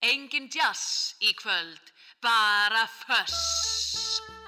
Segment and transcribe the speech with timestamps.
[0.00, 1.92] Engin jazz í kvöld,
[2.24, 4.39] bara föss.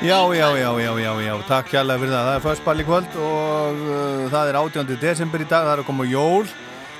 [0.00, 2.24] Já, já, já, já, já, já, takk kjærlega fyrir það.
[2.24, 4.92] Það er fyrstball í kvöld og uh, það er 18.
[5.02, 6.46] desember í dag, það er að koma jól.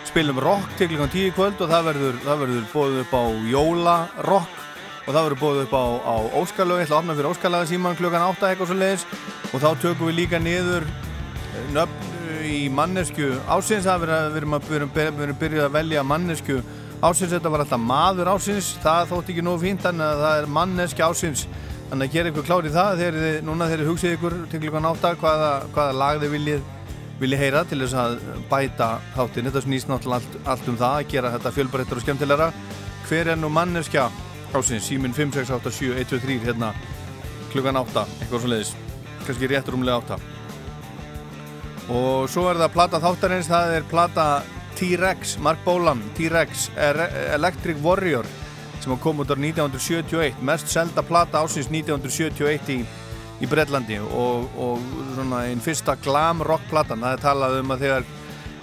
[0.04, 3.25] Spilum rock til klukkan 10 í kvöld og það verður, það verður bóðið upp á
[3.54, 4.59] jólarokk.
[5.07, 7.97] Og það verður bóðið upp á, á Óskarlögu, ég ætla að opna fyrir Óskarlaga síman
[8.02, 9.07] klukkan 8 eitthvað svo leiðis
[9.49, 15.38] og þá tökum við líka niður eh, nöfn í mannesku ásins, það verður, að byrja,
[15.40, 16.61] byrja að velja mannesku
[17.00, 20.54] ásins, þetta var alltaf maður ásins, það þótt ekki nógu fínt, þannig að það er
[20.61, 21.49] manneski ásins
[21.90, 24.85] Þannig að gera ykkur klárið það þegar þið, núna þegar þið hugsið ykkur til klukkan
[24.87, 26.61] átta hvaða, hvaða lag þið viljið,
[27.18, 28.12] viljið heyra til þess að
[28.52, 29.49] bæta þáttin.
[29.49, 32.47] Þetta snýst náttúrulega allt, allt um það að gera þetta fjölbreyttar og skemmtilegra.
[33.09, 34.04] Hver er nú manneskja
[34.54, 34.87] ásins?
[34.87, 36.70] Símin 5687123 hérna
[37.50, 38.70] klukkan átta, eitthvað svo leiðis.
[39.26, 40.20] Kanski rétt rúmlega átta.
[41.90, 44.28] Og svo er það plata þáttarins, það er plata
[44.78, 46.68] T-Rex, Mark Bolan, T-Rex,
[47.35, 48.30] Electric Warrior
[48.80, 52.78] sem kom út ára 1971 mest selda plata ásins 1971 í,
[53.44, 57.84] í Breitlandi og, og svona einn fyrsta glam rock platan, það er talað um að
[57.87, 58.08] þegar,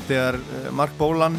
[0.08, 0.40] þegar
[0.78, 1.38] Mark Bolan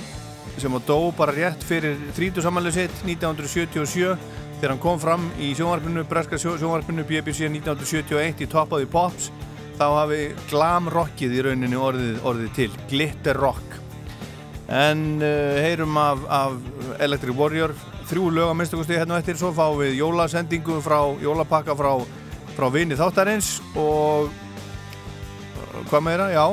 [0.58, 4.16] sem á dó bara rétt fyrir 30 samanlega sitt 1977
[4.58, 9.30] þegar hann kom fram í sjónvarpinu breska sjónvarpinu BBC 1971 í Top of the Pops
[9.78, 13.76] þá hafi glam rockið í rauninni orðið, orðið til, glitter rock.
[14.68, 16.56] En uh, heyrum af, af
[17.04, 17.75] Electric Warrior
[18.09, 19.38] þrjú lög að minnstakosti hérna eftir.
[19.38, 21.93] Svo fáum við jólasendingu frá jólapakka frá,
[22.57, 24.33] frá vini þáttarins og
[25.91, 26.47] hvað meira, já.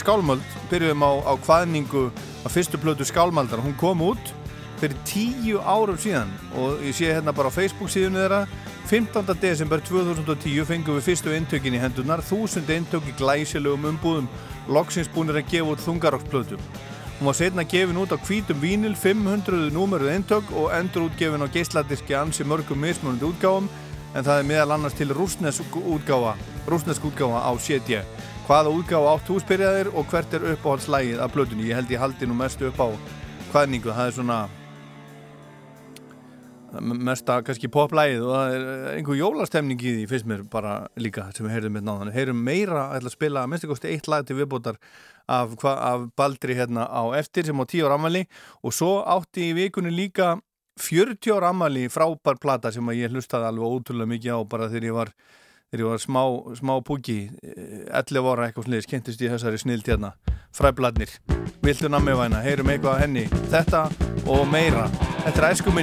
[0.00, 2.08] Skálmöld, byrjuðum á, á hvaðningu
[2.44, 3.62] af fyrstu plötu skálmaldar.
[3.62, 4.34] Hún kom út
[4.80, 8.44] fyrir tíu árum síðan og ég sé hérna bara á Facebook síðunni þeirra.
[8.90, 9.34] 15.
[9.38, 14.30] desember 2010 fengum við fyrstu intökin í hendunar þúsund intök í glæsilegum umbúðum.
[14.70, 16.58] Loksins búinir að gefa út þungarokkplötu
[17.20, 21.52] Hún var setna gefin út á hvítum vínil 500 númeruð eintök og endur útgefin á
[21.52, 23.66] geisladiski ansi mörgum mismunandi útgáfum
[24.16, 26.32] en það er meðal annars til rúsnesk útgáfa,
[26.64, 28.00] rúsnesk útgáfa á CD.
[28.48, 31.68] Hvaða útgáfa átt húsbyrjaðir og hvert er uppáhaldslægið af blöðunni?
[31.68, 32.88] Ég held ég haldi nú mest upp á
[33.52, 34.40] hvaðningu, það er svona
[36.80, 41.46] mesta kannski poplægið og það er einhver jólastemning í því fyrst mér bara líka sem
[41.46, 42.12] við heyrðum með náðan.
[42.14, 44.78] Heyrum meira að spila að minnst eitt lag til viðbótar
[45.30, 48.24] af, af Baldri hérna á eftir sem á 10 ára ammali
[48.62, 50.36] og svo átti í vikunni líka
[50.80, 54.96] 40 ára ammali frábær plata sem ég hlustaði alveg ótrúlega mikið á bara þegar ég
[54.96, 55.12] var,
[55.70, 56.22] þegar ég var smá,
[56.58, 60.14] smá púki 11 eh, ára eitthvað sniðis, kynntist ég þessari snild hérna.
[60.56, 61.12] Fræbladnir,
[61.62, 62.42] viltu nammi væna?
[62.42, 63.86] Heyrum eitthvað henni, þetta
[64.26, 64.88] og meira,
[65.24, 65.74] þetta er æsku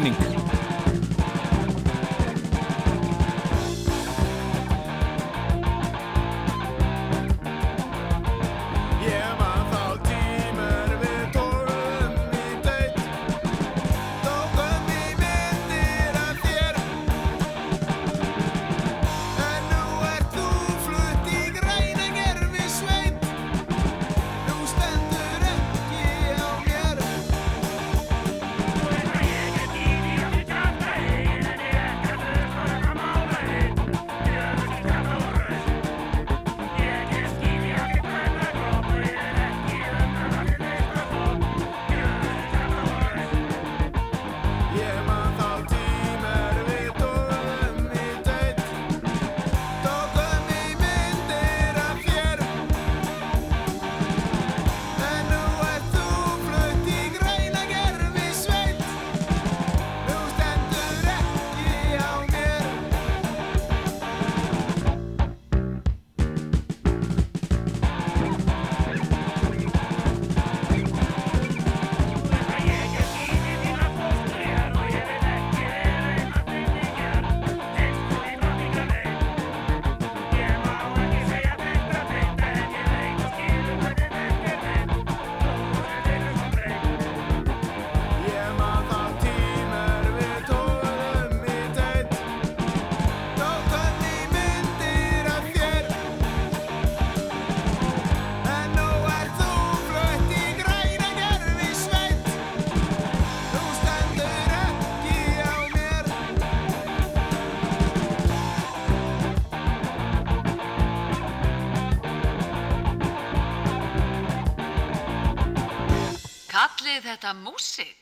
[117.57, 117.96] þetta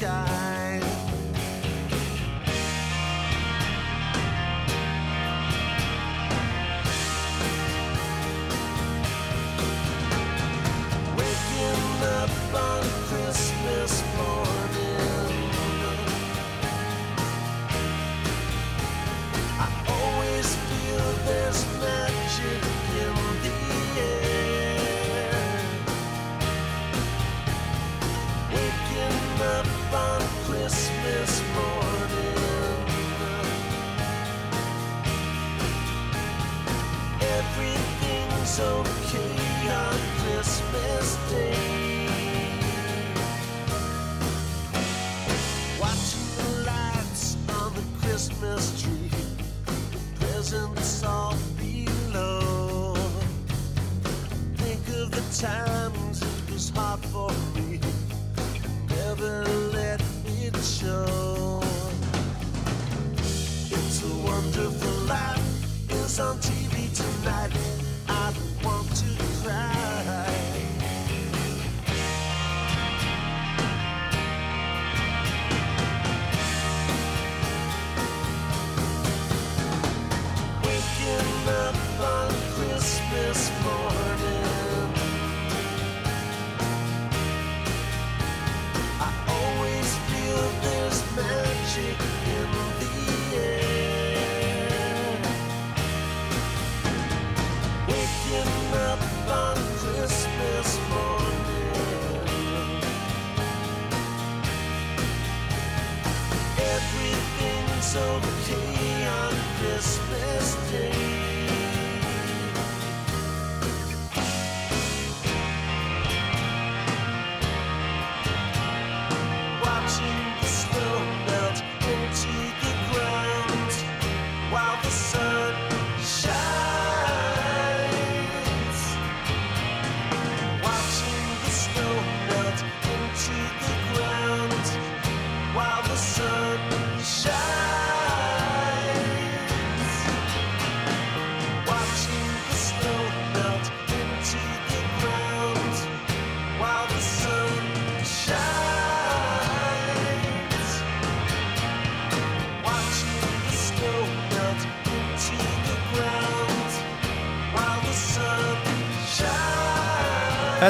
[0.00, 0.29] sky?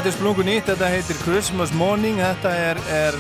[0.01, 3.17] Þetta er splungu nýtt, þetta heitir Christmas Morning, þetta er, er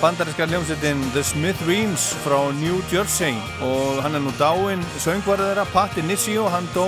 [0.00, 3.36] bandarinska hljómsveitin The Smithereens frá New Jersey.
[3.60, 6.86] Og hann er nú dáinn söngvarður þeirra, Patti Nissio, hann dó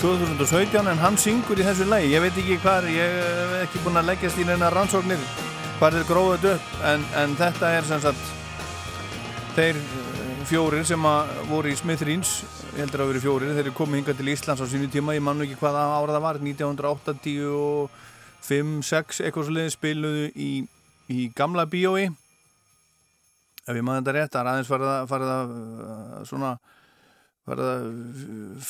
[0.00, 4.00] 2017 en hann syngur í þessu lagi, ég veit ekki hvar, ég hef ekki búin
[4.00, 5.28] að leggjast í neina rannsóknir
[5.74, 8.32] hvar þeir gróðu þetta upp en, en þetta er sem sagt
[9.58, 9.84] þeir
[10.48, 12.38] fjórir sem að voru í Smithereens
[12.76, 15.36] heldur að vera fjórir, þeir eru komið hingað til Íslands á sínu tíma, ég man
[15.38, 20.52] nú ekki hvaða ára það var 1985 6 eitthvað svo leiði spiluðu í,
[21.10, 22.04] í gamla bíói
[23.70, 25.58] ef ég maður þetta rétt, það er aðeins farið að, farið að uh,
[26.30, 26.52] svona
[27.48, 27.82] farið að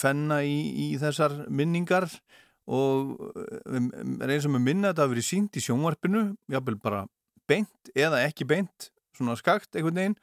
[0.01, 0.49] fenna í,
[0.85, 2.07] í þessar minningar
[2.71, 2.95] og
[4.23, 7.01] er eins og með minna þetta að verið sínt í sjónvarpinu jáfnvel bara
[7.51, 8.79] beint eða ekki beint
[9.17, 10.19] svona skakt einhvern veginn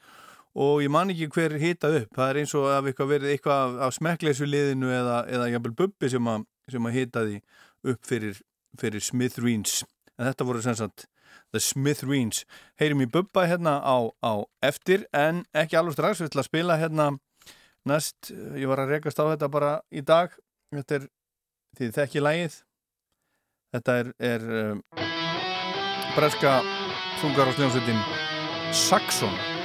[0.57, 2.15] og ég man ekki hver hita upp.
[2.17, 5.75] Það er eins og að eitthvað verið eitthvað af, af smekkleysu liðinu eða, eða jafnvel
[5.83, 7.37] bubbi sem að, sem að hitaði
[7.93, 8.41] upp fyrir,
[8.81, 9.83] fyrir Smithereens
[10.17, 11.05] en þetta voru sem sagt
[11.53, 12.43] The Smithereens
[12.81, 14.33] heyrim í bubba hérna á, á
[14.65, 16.21] eftir en ekki alveg strax.
[16.21, 17.09] Við ætlum að spila hérna
[17.87, 20.33] næst, ég var að rekast á þetta bara í dag.
[20.73, 21.11] Þetta er
[21.77, 22.63] því þekki lægið
[23.75, 24.81] þetta er, er um,
[26.15, 26.57] breska
[27.21, 28.01] þungar á sljómsveitin
[28.73, 29.56] Saxon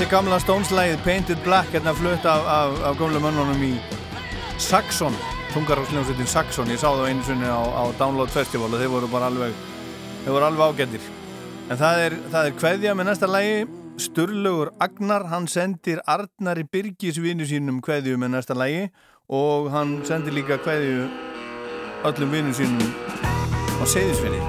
[0.00, 3.74] Þetta er gamla stónslægið Painted Black hérna flutt af, af, af gamla mönnunum í
[4.56, 5.12] Saxon
[5.52, 9.26] tungarhásljómsveitin Saxon, ég sá það einu sunni á, á Download Festival og þeir voru bara
[9.28, 9.52] alveg
[10.22, 11.04] þeir voru alveg ágættir
[11.68, 13.58] en það er, það er kveðja með næsta lægi
[14.00, 18.86] Sturlugur Agnar, hann sendir Arnari Birgis vinnu sínum kveðju með næsta lægi
[19.28, 21.10] og hann sendir líka kveðju
[22.08, 22.88] öllum vinnu sínum
[23.76, 24.40] á Seyðisfinni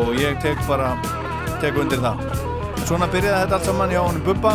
[0.00, 0.96] og ég tek bara
[1.62, 2.53] tek undir það.
[2.84, 4.50] Svona byrjaði þetta allt saman hjá honum Bubba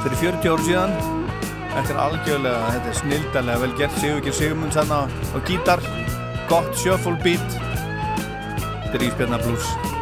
[0.00, 0.94] fyrir 40 ár síðan.
[1.74, 5.84] Þetta er algjörlega, þetta er snildalega vel gert, Sigurkir Sigurmunds hérna á gítar,
[6.50, 7.56] gott shuffle beat,
[8.88, 9.99] þetta er Ísbjörna Blues.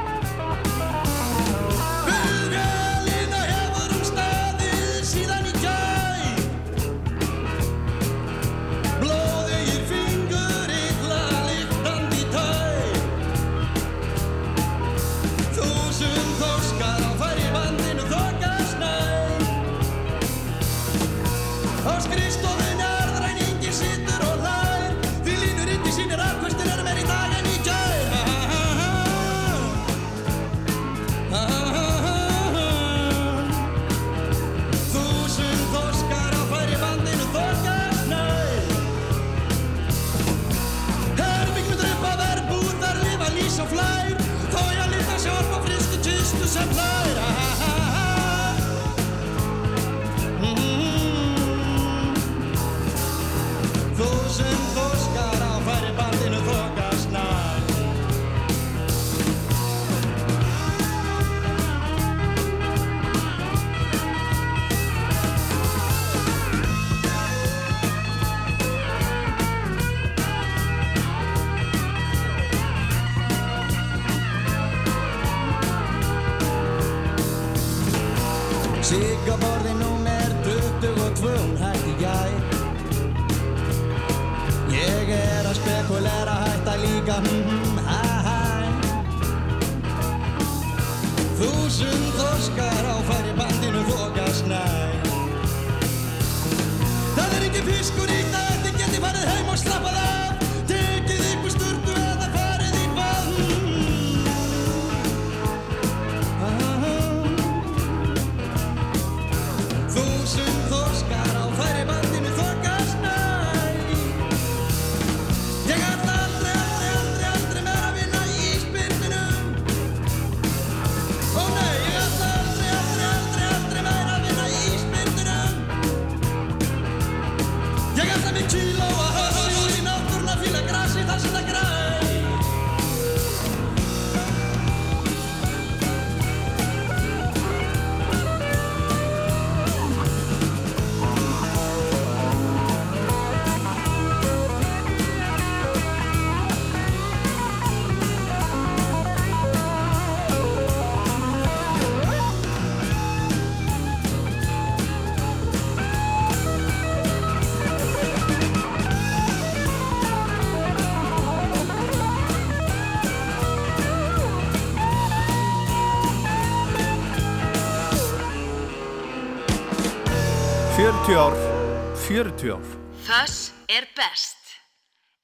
[172.08, 172.60] 40 ár
[173.02, 174.36] Föss er best.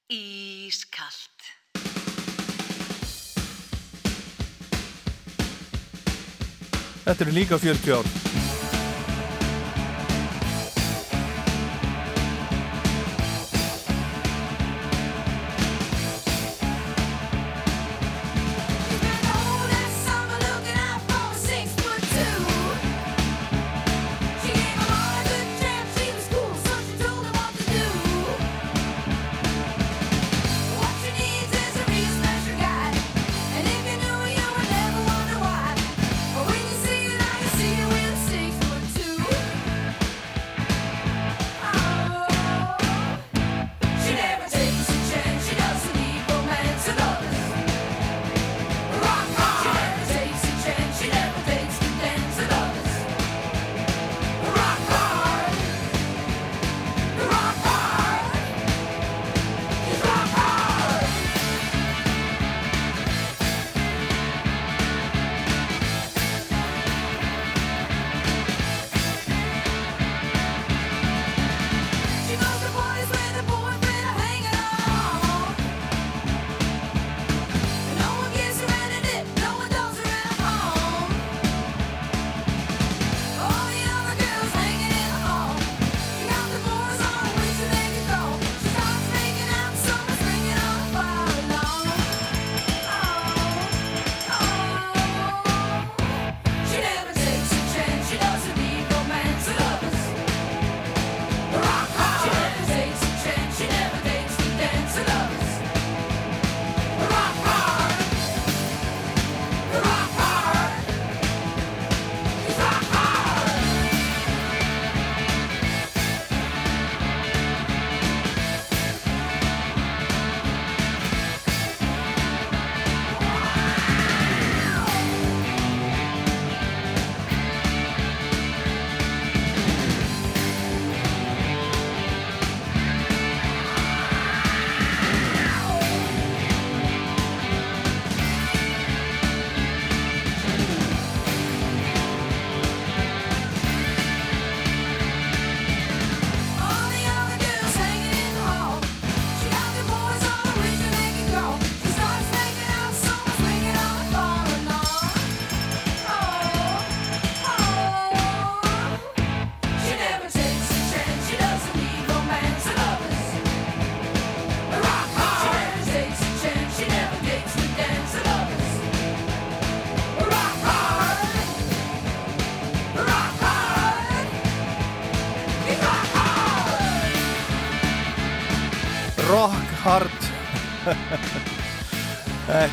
[0.06, 1.40] Ískalt.
[7.04, 8.23] Þetta eru líka 40 ár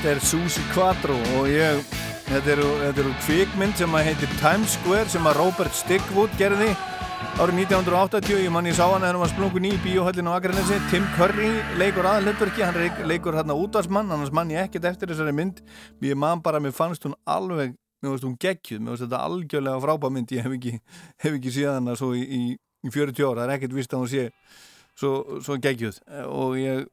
[0.01, 1.81] Þetta er Susi Quattro og ég
[2.25, 6.71] þetta eru, eru kvikmynd sem heitir Times Square sem að Robert Stigwood gerði
[7.37, 10.79] árið 1980 ég mann ég sá hann þegar hann var splungun í bíóhöllinu á Akranesi.
[10.89, 15.35] Tim Curry leikur aðalhutverki hann leik- leikur hérna útvarsmann annars mann ég ekkert eftir þessari
[15.37, 15.61] mynd.
[16.01, 19.85] Ég man bara mér fannst hún alveg mér fannst hún geggjuð, mér fannst þetta algjörlega
[19.85, 20.73] frábæð mynd ég hef ekki,
[21.21, 24.01] hef ekki séð hana svo í, í, í 40 ára, það er ekkert vist að
[24.01, 24.25] hún sé
[25.01, 26.85] svo, svo geggjuð og ég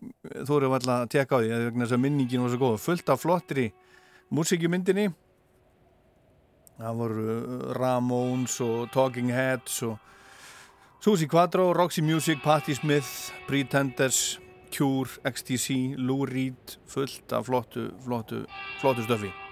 [0.49, 2.77] þóru alltaf að teka á því vegna þess að minningin var svo góð.
[2.85, 3.71] Fullt af flottri
[4.35, 5.09] músikjumyndinni
[6.79, 9.97] það voru uh, Ramones og Talking Heads og
[10.99, 14.41] Susi Quattro, Roxy Music, Patti Smith Pretenders,
[14.75, 18.45] Cure, XTC Lou Reed, fullt af flottu flottu,
[18.81, 19.48] flottu stöfi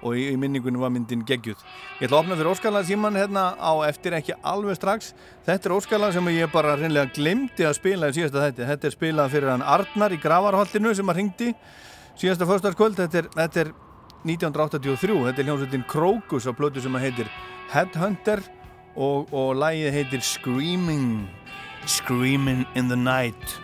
[0.00, 1.60] og í, í minningunum var myndin geggjuð.
[2.00, 5.12] Ég ætla að opna fyrir óskalag síman hérna á eftir ekki alveg strax.
[5.46, 8.96] Þetta er óskalag sem ég bara reynlega glemdi að spila í síðasta þetta, þetta er
[8.96, 11.52] spilað fyrir hann Arnar í Gravarholtinu sem að ringdi
[12.20, 13.72] síðasta förstarskvöld, þetta þetta er
[14.28, 17.32] 1983, þetta er hljómsveitin Krokus á plötu sem að heitir
[17.72, 18.42] Headhunter
[18.96, 21.28] og, og lagið heitir Screaming.
[21.88, 23.60] Screaming in the Night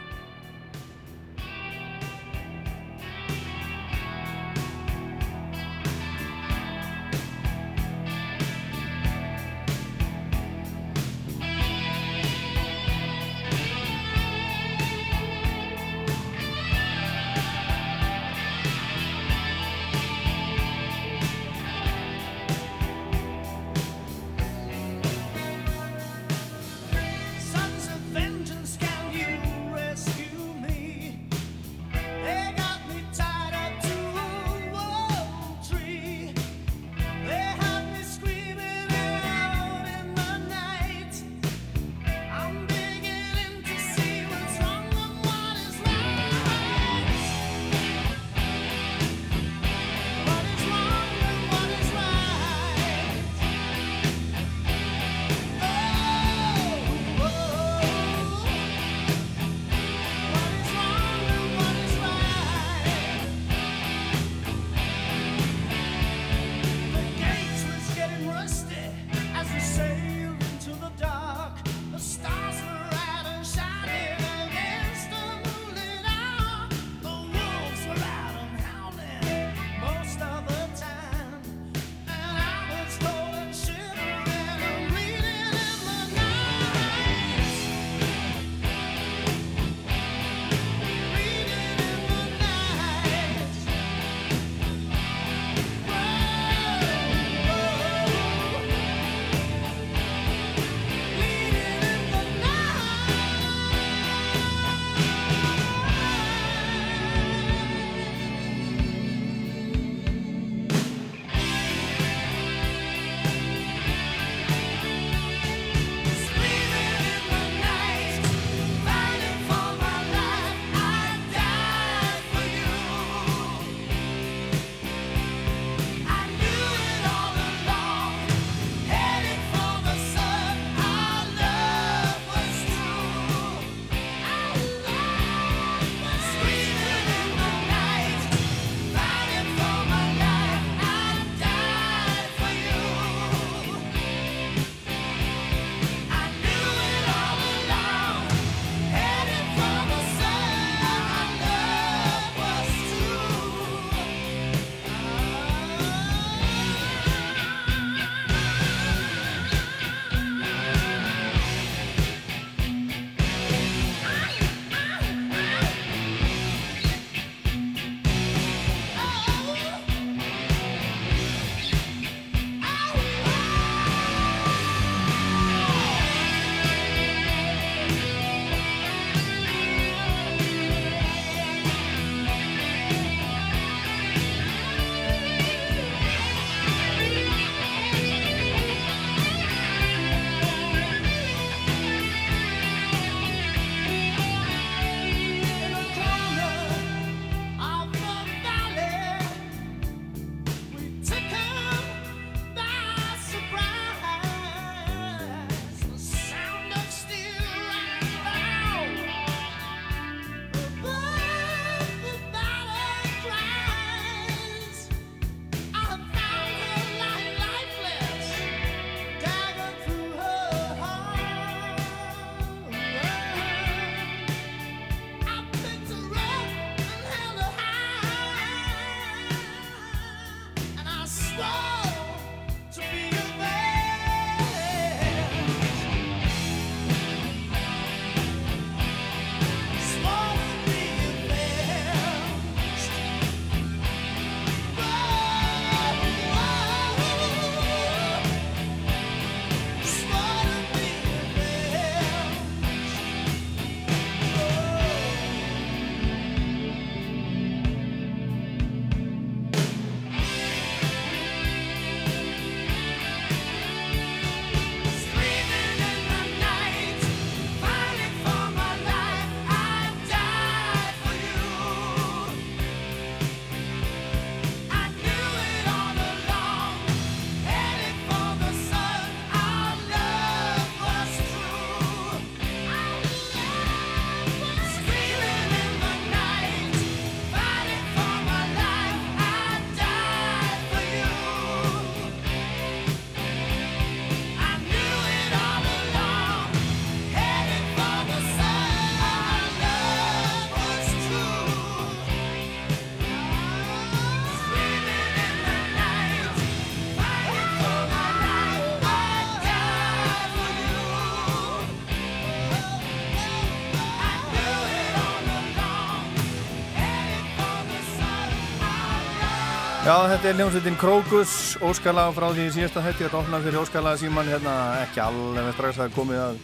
[320.10, 321.30] þetta er hljómsveitin Krokus,
[321.64, 325.94] óskalag frá því síðasta hætti að opna fyrir óskalag síman hérna ekki alveg strax að
[325.94, 326.40] komið að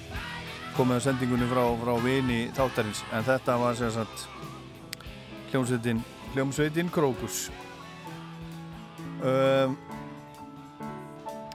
[0.77, 4.25] komið að sendingunni frá, frá vini þáttarins, en þetta var sagt
[5.51, 6.01] hljómsveitin
[6.33, 7.43] hljómsveitin Krokus
[9.21, 9.77] um,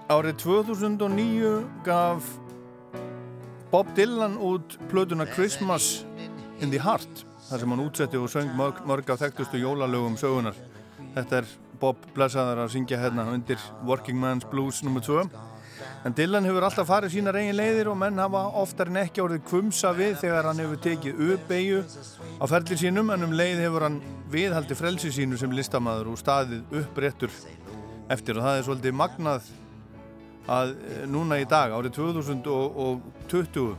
[0.05, 1.53] Árið 2009
[1.87, 2.31] gaf
[3.71, 6.05] Bob Dylan út plötuna Christmas
[6.61, 10.67] in the Heart þar sem hann útsetti og söng mörg, mörg af þekktustu jólalögum sögunar
[11.17, 11.47] Þetta er
[11.81, 15.01] Bob blessaðar að syngja hérna undir Working Man's Blues nr.
[15.05, 15.27] 2
[16.07, 19.43] en Dylan hefur alltaf farið sína reygin leiðir og menn hafa oftar en ekki orðið
[19.49, 21.79] kvumsa við þegar hann hefur tekið uppeyju
[22.41, 23.99] á ferlir sínum en um leið hefur hann
[24.33, 27.31] viðhaldi frelsi sínu sem listamæður og staðið uppréttur
[28.13, 29.51] eftir og það er svolítið magnað
[30.47, 33.75] að eh, núna í dag árið 2020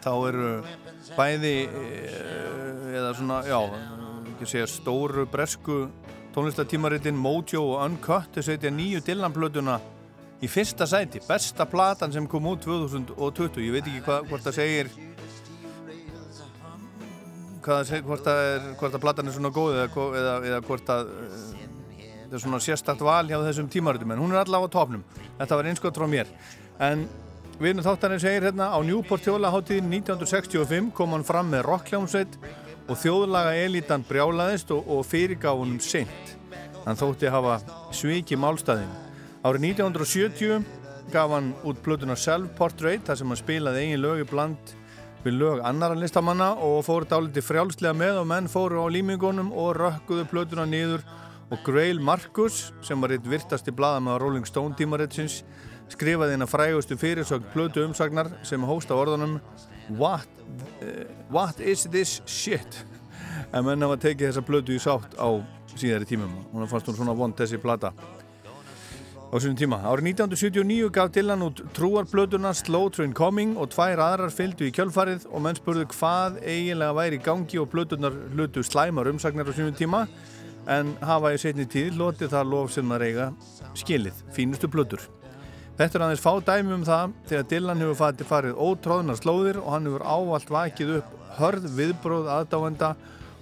[0.00, 0.52] þá eru
[1.16, 3.60] bæði eh, eða svona, já
[4.40, 5.82] ekki segja stóru bresku
[6.34, 9.78] tónlistatímaritin Mojo og Uncut þau setja nýju Dylan-plötuna
[10.40, 14.58] í fyrsta sæti, besta platan sem kom út 2020, ég veit ekki hva, hvort það
[14.60, 14.92] segir
[17.84, 21.10] segir, hvort það er hvort að platan er svona góð eða, eða, eða hvort að
[21.12, 21.50] uh,
[22.30, 25.02] það er svona sérstakt val hjá þessum tímaritum en hún er allavega á topnum,
[25.40, 26.30] þetta var einskott frá mér.
[26.80, 27.04] En
[27.60, 32.38] viðnum þáttanir segir hérna á Newport hjólaháttíðin 1965 kom hann fram með rockljómsveit
[32.90, 36.34] og þjóðlaga elítan brjálaðist og, og fyrirgáfunum seint.
[36.84, 37.60] Hann þótti hafa
[37.94, 38.90] sviki málstæðin.
[39.46, 40.64] Árið 1970
[41.12, 44.74] gaf hann út plötuna Self Portrait þar sem hann spilaði eigin lög í bland
[45.24, 49.74] við lög annara listamanna og fór dáliti frjálslega með og menn fóru á límingunum og
[49.76, 51.04] rökkuðu plötuna niður
[51.50, 55.42] og Grail Marcus sem var eitt virtasti bladamæða Rolling Stone tímaritsins
[55.90, 59.38] skrifaði eina frægustu fyrirsögn plötu umsagnar sem hósta orðanum
[59.98, 60.28] What,
[60.82, 62.84] uh, what is this shit?
[63.52, 65.28] En menn hafa tekið þessa plötu í sátt á
[65.74, 66.32] síðari tímum.
[66.52, 67.92] Hún fannst hún svona vond þessi plata
[69.30, 69.78] á svona tíma.
[69.86, 75.28] Árið 1979 gaf Dylan út trúarplötuna Slow Train Coming og tvær aðrar fylgdu í kjölfarið
[75.30, 79.76] og menn spurðu hvað eiginlega væri í gangi og plötunar hlutu slæmar umsagnar á svona
[79.78, 80.04] tíma
[80.70, 83.32] en hafa í setni tíð lotið það lof sem það reyga
[83.78, 85.06] skilið, fínustu plötur.
[85.80, 89.68] Þetta er aðeins fá dæmi um það þegar Dylan hefur fatið farið ótróðunar slóðir og
[89.72, 92.90] hann hefur ávalt vakið upp hörð viðbróð aðdáenda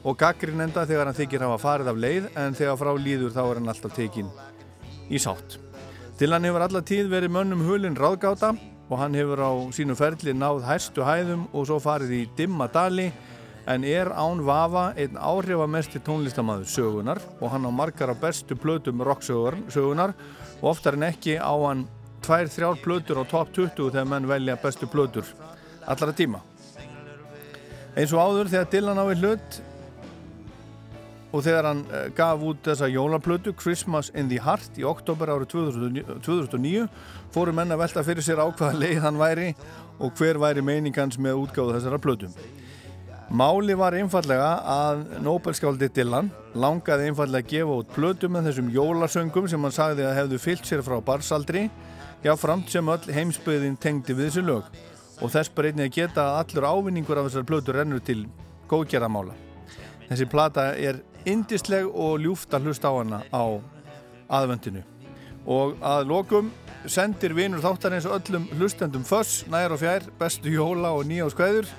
[0.06, 3.58] og gaggrinenda þegar hann þykir hafa farið af leið en þegar frá líður þá er
[3.58, 4.30] hann alltaf tekinn
[5.10, 5.58] í sátt.
[6.22, 8.52] Dylan hefur alla tíð verið mönnum hulin ráðgáta
[8.86, 13.10] og hann hefur á sínu ferli náð hæstu hæðum og svo farið í dimma dali
[13.66, 19.02] en er án vafa einn áhrifamesti tónlistamæður sögunar og hann á margar af bestu plötum
[19.02, 20.14] rocksögunar
[20.62, 21.88] og oftar en ekki á hann
[22.24, 25.26] tvær, þrjár plötur á top 20 þegar menn velja bestu plötur
[25.88, 26.42] allara tíma.
[27.96, 29.58] Eins og áður þegar Dylan á í hlut
[31.28, 35.50] og þegar hann eh, gaf út þessa jólaplötu Christmas in the Heart í oktober árið
[36.24, 36.86] 2009
[37.34, 39.50] fóru menn að velta fyrir sér á hvaða leið hann væri
[39.98, 42.30] og hver væri meiningans með útgáðu þessara plötu.
[43.28, 49.50] Máli var einfallega að Nobelskáldi Dylan langaði einfallega að gefa út plötu með þessum jólasöngum
[49.52, 51.66] sem hann sagði að hefðu fyllt sér frá barsaldri
[52.24, 54.68] já framt sem öll heimsbyðin tengdi við þessu lög.
[55.22, 58.20] Og þess bara einnig að geta að allur ávinningur af þessar plötur rennur til
[58.70, 59.34] góðgerðamála.
[60.08, 63.44] Þessi plata er indisleg og ljúft að hlusta á hana á
[64.28, 64.84] aðvöndinu
[65.48, 66.50] og að lokum
[66.88, 71.28] sendir vinur þáttar eins og öllum hlustendum föss, nær og fjær, bestu jóla og nýja
[71.32, 71.70] skvæður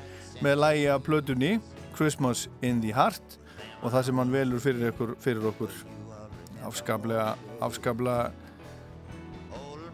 [0.44, 1.52] með lægi af plötunni
[1.96, 3.38] Christmas in the Heart.
[3.84, 5.72] Og það sem hann velur fyrir, ykkur, fyrir okkur
[6.68, 8.32] afskaplega, afskaplega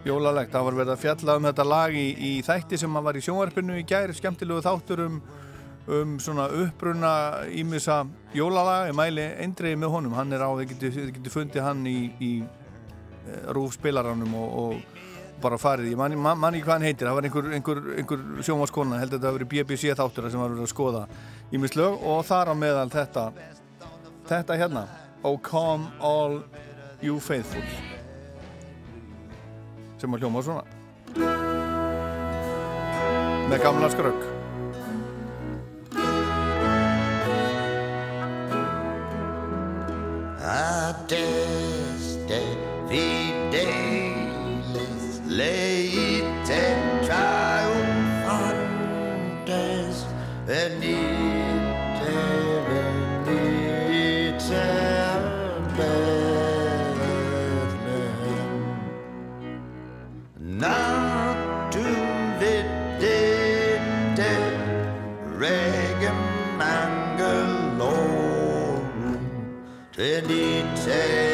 [0.05, 0.53] jólalegt.
[0.53, 3.79] Það var verið að fjalla um þetta lag í, í þætti sem var í sjónvarpinu
[3.79, 5.21] í gæri, skemmtilegu þáttur um,
[5.97, 7.13] um svona uppruna
[7.49, 8.03] ímissa
[8.35, 8.89] jólalaga.
[8.91, 12.33] Ég mæli eindriði með honum, hann er á, þið getur geti fundið hann í, í
[12.43, 15.91] eh, rúfspilaranum og, og bara farið.
[15.93, 19.17] Ég manni man, man hvað hann heitir, það var einhver, einhver, einhver sjónvarskona, held að
[19.17, 21.07] þetta hefur verið BBC þáttur sem var verið að skoða
[21.55, 23.25] ímisslög og þar á meðal þetta,
[24.29, 24.87] þetta hérna,
[25.25, 26.41] Oh Come All
[27.01, 27.94] You Faithful
[30.05, 30.63] sem að hljóma svona
[33.49, 34.21] með gamla skrögg.
[40.55, 42.41] Adeste
[42.89, 43.95] fideles
[45.29, 45.74] leite
[70.85, 71.24] say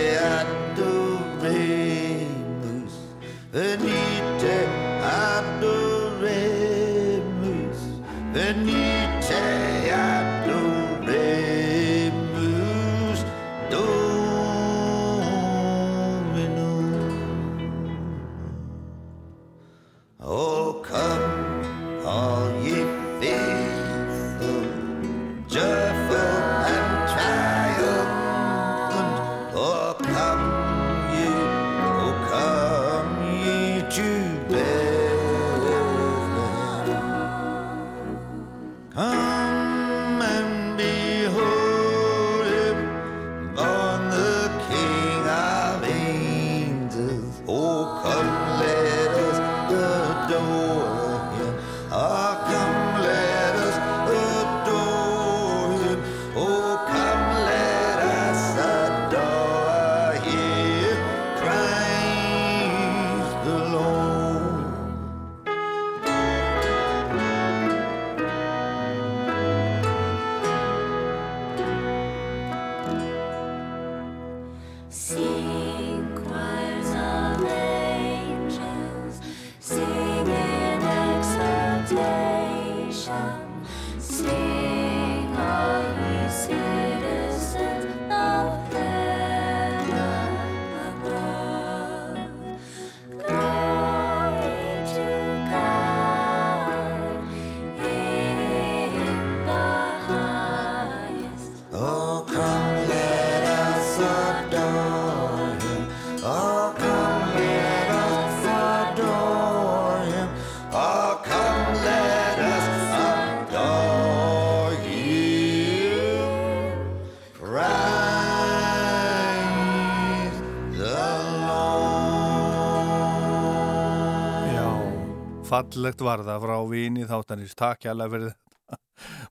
[125.72, 127.56] fallegt var það frá vini þáttanins.
[127.56, 128.78] Takk hjá fyrir þetta.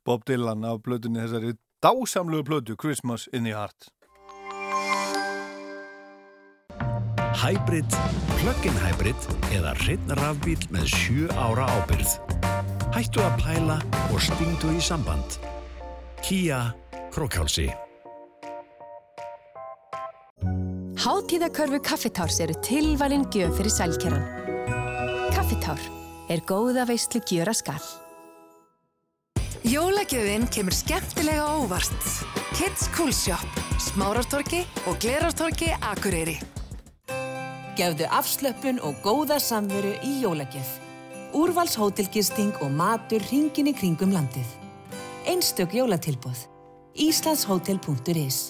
[0.04, 3.90] Bob Dylan af blötunni þessari dásamlegu blötu Christmas in the Heart.
[7.40, 7.88] Hybrid,
[8.40, 12.16] plug-in hybrid eða hreinn rafbíl með 7 ára ábyrð.
[12.96, 13.78] Hættu að pæla
[14.10, 15.38] og stingdu í samband.
[16.24, 16.72] Kia
[17.14, 17.70] Krókálsi.
[21.00, 24.28] Hátíðakörfu Kaffitárs eru tilvalin gjöf fyrir sælkerran.
[25.32, 25.99] Kaffitár
[26.30, 27.82] er góða veistlu gjöra skall.
[29.66, 32.06] Jólagjöfin kemur skemmtilega óvart.
[32.54, 36.38] Kids Cool Shop, Smárartorki og Glerartorki Akureyri.
[37.78, 40.78] Gefðu afslöppun og góða samveru í jólagjöf.
[41.36, 44.48] Úrvals hótelgisting og matur ringin í kringum landið.
[45.30, 46.46] Einstök jólatilbúð.
[47.00, 48.40] Íslandshótel.is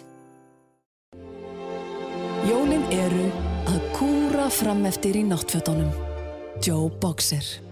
[2.48, 3.26] Jólin eru
[3.68, 5.90] að kúra fram eftir í náttfötunum.
[6.64, 7.69] Joe Boxer.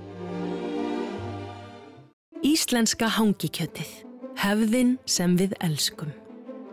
[2.49, 3.89] Íslenska hangikjötið.
[4.39, 6.13] Hefðin sem við elskum.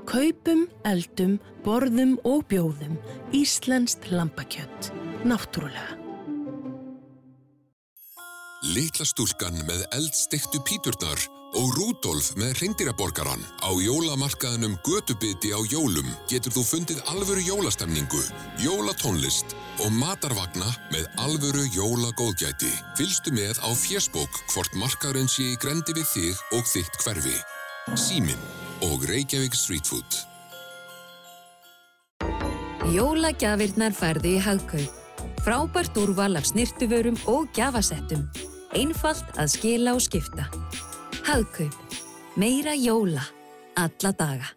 [0.07, 1.33] Kaupum, eldum,
[1.65, 2.95] borðum og bjóðum
[3.35, 4.91] Íslenskt lambakjött.
[5.27, 5.97] Náttúrulega.
[8.71, 11.19] Litla stúlkan með eldstiktu píturnar
[11.59, 13.43] og Rúdolf með reyndirraborgaran.
[13.63, 18.21] Á jólamarkaðanum Götubiti á jólum getur þú fundið alvöru jólastemningu,
[18.63, 22.71] jólatónlist og matarvagna með alvöru jólagóðgæti.
[22.99, 27.35] Fylgstu með á fjersbók hvort markaðurinn sé í grendi við þig og þitt hverfi.
[27.95, 28.47] Símin
[28.85, 30.23] og Reykjavík Street Food.
[32.93, 35.01] Jólagjafirnar færði í hagkaup.
[35.45, 38.25] Frábært úrval af snirtuvörum og gjafasettum.
[38.75, 40.47] Einfalt að skila og skipta.
[41.25, 41.73] Hagkaup.
[42.35, 43.23] Meira jóla.
[43.75, 44.51] Alla daga.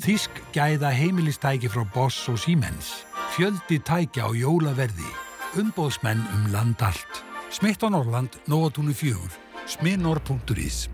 [0.00, 3.04] Þísk gæða heimilistæki frá Boss og Siemens.
[3.36, 5.10] Fjöldi tækja á jólaverði.
[5.60, 7.22] Umbóðsmenn um land allt.
[7.52, 9.18] Smitt á Norrland, Nóatúni 4.
[9.66, 10.88] Sminnor.is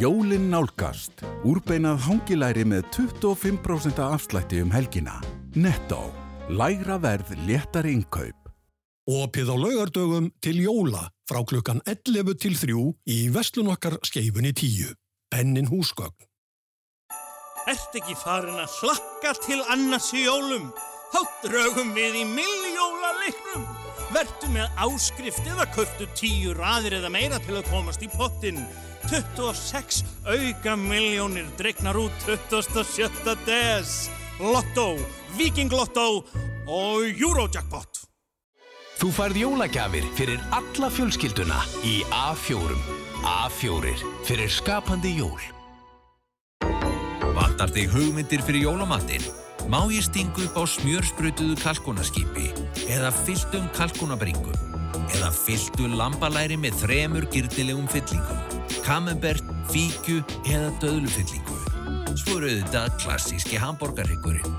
[0.00, 1.20] Jólin nálgast.
[1.44, 5.18] Úrbeinað hangilæri með 25% afslætti um helgina.
[5.54, 6.06] Netto.
[6.48, 8.41] Lægra verð léttar innkaup.
[9.02, 14.94] Opið á laugardögum til jóla frá klukkan 11 til 3 í vestlun okkar skeifunni 10.
[15.26, 16.28] Bennin húsgögn.
[17.66, 20.70] Ert ekki farin að hlakka til annars í jólum?
[21.10, 23.64] Þá draugum við í milljóla leiknum.
[24.14, 28.60] Vertu með áskrift eða köftu tíu raðir eða meira til að komast í pottin.
[29.10, 33.34] 26 auka miljónir dregnar út 27.
[33.48, 33.96] des.
[34.38, 34.94] Lotto,
[35.34, 36.22] Viking Lotto
[36.70, 37.91] og Eurojackpot.
[39.00, 42.76] Þú færð jólagjafir fyrir alla fjölskylduna í A4.
[43.22, 43.94] A4
[44.26, 45.40] fyrir skapandi jól.
[47.36, 49.24] Vantar þig hugmyndir fyrir jólamatinn?
[49.70, 52.50] Má ég stingu upp á smjörsprutuðu kalkónaskipi
[52.90, 54.72] eða fylltum kalkónabringum
[55.12, 58.40] eða fylltu lambalæri með þremur gyrdilegum fyllingum,
[58.86, 61.58] kamembert, fíkju eða döðlufyllingu.
[62.32, 64.58] Eru þetta klassíski hambúrgarryggurinn.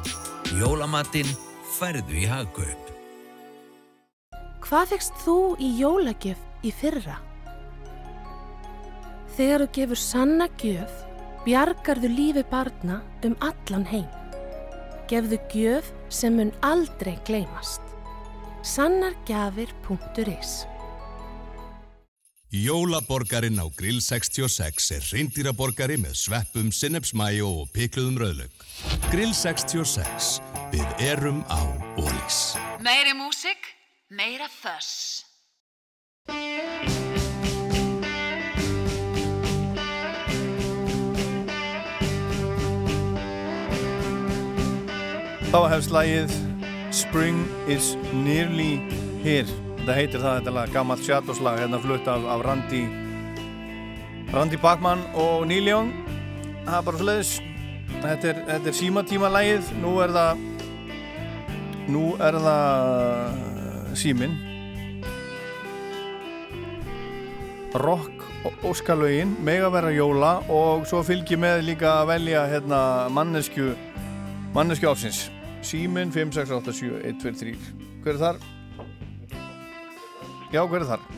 [0.60, 1.30] Jólamatinn
[1.76, 2.93] færðu í hagkaup.
[4.64, 7.18] Hvað fegst þú í jólagjöf í fyrra?
[9.36, 10.94] Þegar þú gefur sanna gjöf,
[11.44, 14.08] bjargarðu lífi barna um allan heim.
[15.12, 17.82] Gefðu gjöf sem mun aldrei gleymast.
[18.64, 20.62] Sannargjafir.is
[22.54, 28.66] Jólaborgarinn á Grill 66 er reyndýraborgari með sveppum, sinnepsmæjó og pikluðum rauðlög.
[29.10, 30.38] Grill 66.
[30.70, 31.66] Við erum á
[31.98, 32.54] Ólís.
[32.86, 33.74] Meiri músik,
[34.14, 35.24] meira þöss.
[45.54, 46.34] Þá hefst lagið
[46.94, 48.82] Spring is nearly
[49.24, 49.50] here.
[49.80, 52.84] Þetta heitir það, þetta lag, gammalt Shadows-lag hérna flutt af, af Randy
[54.34, 55.92] Randy Bachman og Neil Young.
[56.64, 57.34] Það er bara svo leiðis
[58.04, 60.46] Þetta er, er símatíma lagið Nú er það
[61.92, 63.53] Nú er það
[64.00, 64.36] símin
[67.74, 72.82] Rock og óskalögin Mega vera jóla og svo fylgji með líka að velja hérna
[73.14, 73.72] mannesku
[74.54, 75.26] mannesku ásins
[75.64, 77.58] Símin 5687123
[78.04, 78.40] Hver er þar?
[80.54, 81.12] Já, hver er þar?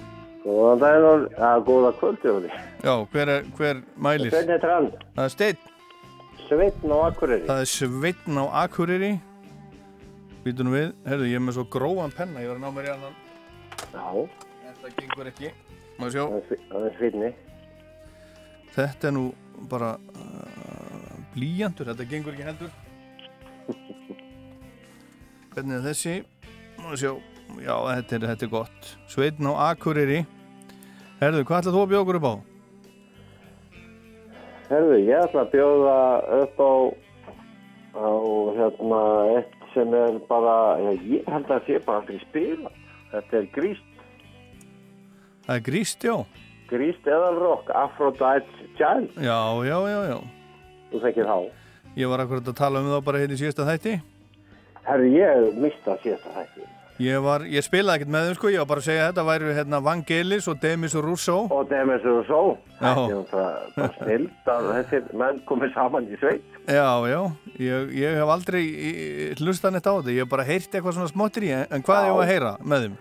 [0.46, 2.50] Góðan daginn og að góða kvöldi Óli.
[2.86, 4.30] Já, hver, er, hver mælir?
[4.30, 4.92] Sveinn heitir hann.
[5.16, 5.64] Það er Steinn.
[6.46, 7.48] Sveinn á Akureyri.
[7.48, 9.10] Það er Sveinn á Akureyri.
[10.46, 10.92] Býtum við.
[11.10, 12.44] Herðu, ég er með svo gróan penna.
[12.44, 13.16] Ég var að ná mér í annan.
[13.96, 14.10] Já.
[14.66, 15.50] Þetta gengur ekki.
[15.98, 16.26] Má sjá.
[16.70, 17.32] Það er Sveinni.
[18.76, 19.24] Þetta er nú
[19.72, 21.90] bara uh, blíjandur.
[21.90, 22.76] Þetta gengur ekki heldur.
[25.56, 26.16] Hvernig er þessi?
[26.84, 27.16] Má sjá.
[27.64, 28.94] Já, þetta er, þetta er gott.
[29.10, 30.22] Sveinn á Akureyri.
[31.24, 32.36] Herðu, hvað ætlaðu þú að bjóða okkur upp á?
[34.70, 36.00] Herðu, ég ætla að bjóða
[36.44, 36.74] upp á,
[37.98, 38.10] á
[38.60, 39.04] hérna,
[39.40, 40.56] eitt sem er bara,
[40.96, 42.72] ég held að það sé bara fyrir spila.
[43.12, 43.92] Þetta er gríst,
[45.46, 46.16] Það er gríst, já.
[46.72, 49.12] gríst eðalrock, Aphrodite Child.
[49.22, 50.18] Já, já, já, já.
[50.92, 51.38] Þú þekkir þá.
[51.96, 53.94] Ég var akkurat að tala um það bara hérna í síðasta þætti.
[54.88, 56.66] Herðu, ég mista síðasta þætti.
[56.96, 59.24] Ég, var, ég spilaði ekkert með þeim sko, ég var bara að segja að þetta
[59.28, 61.42] væri hérna Vangelis og Demis og Rousseau.
[61.52, 62.54] Og Demis og Rousseau.
[62.80, 63.42] Þetta
[63.84, 66.56] er snilt að þessir menn komið saman í sveit.
[66.72, 67.20] Já, já,
[67.60, 68.64] ég, ég hef aldrei
[69.42, 72.08] hlustað neitt á þetta, ég hef bara heyrt eitthvað svona smottir í, en hvað Já.
[72.08, 72.98] ég var að heyra með þeim?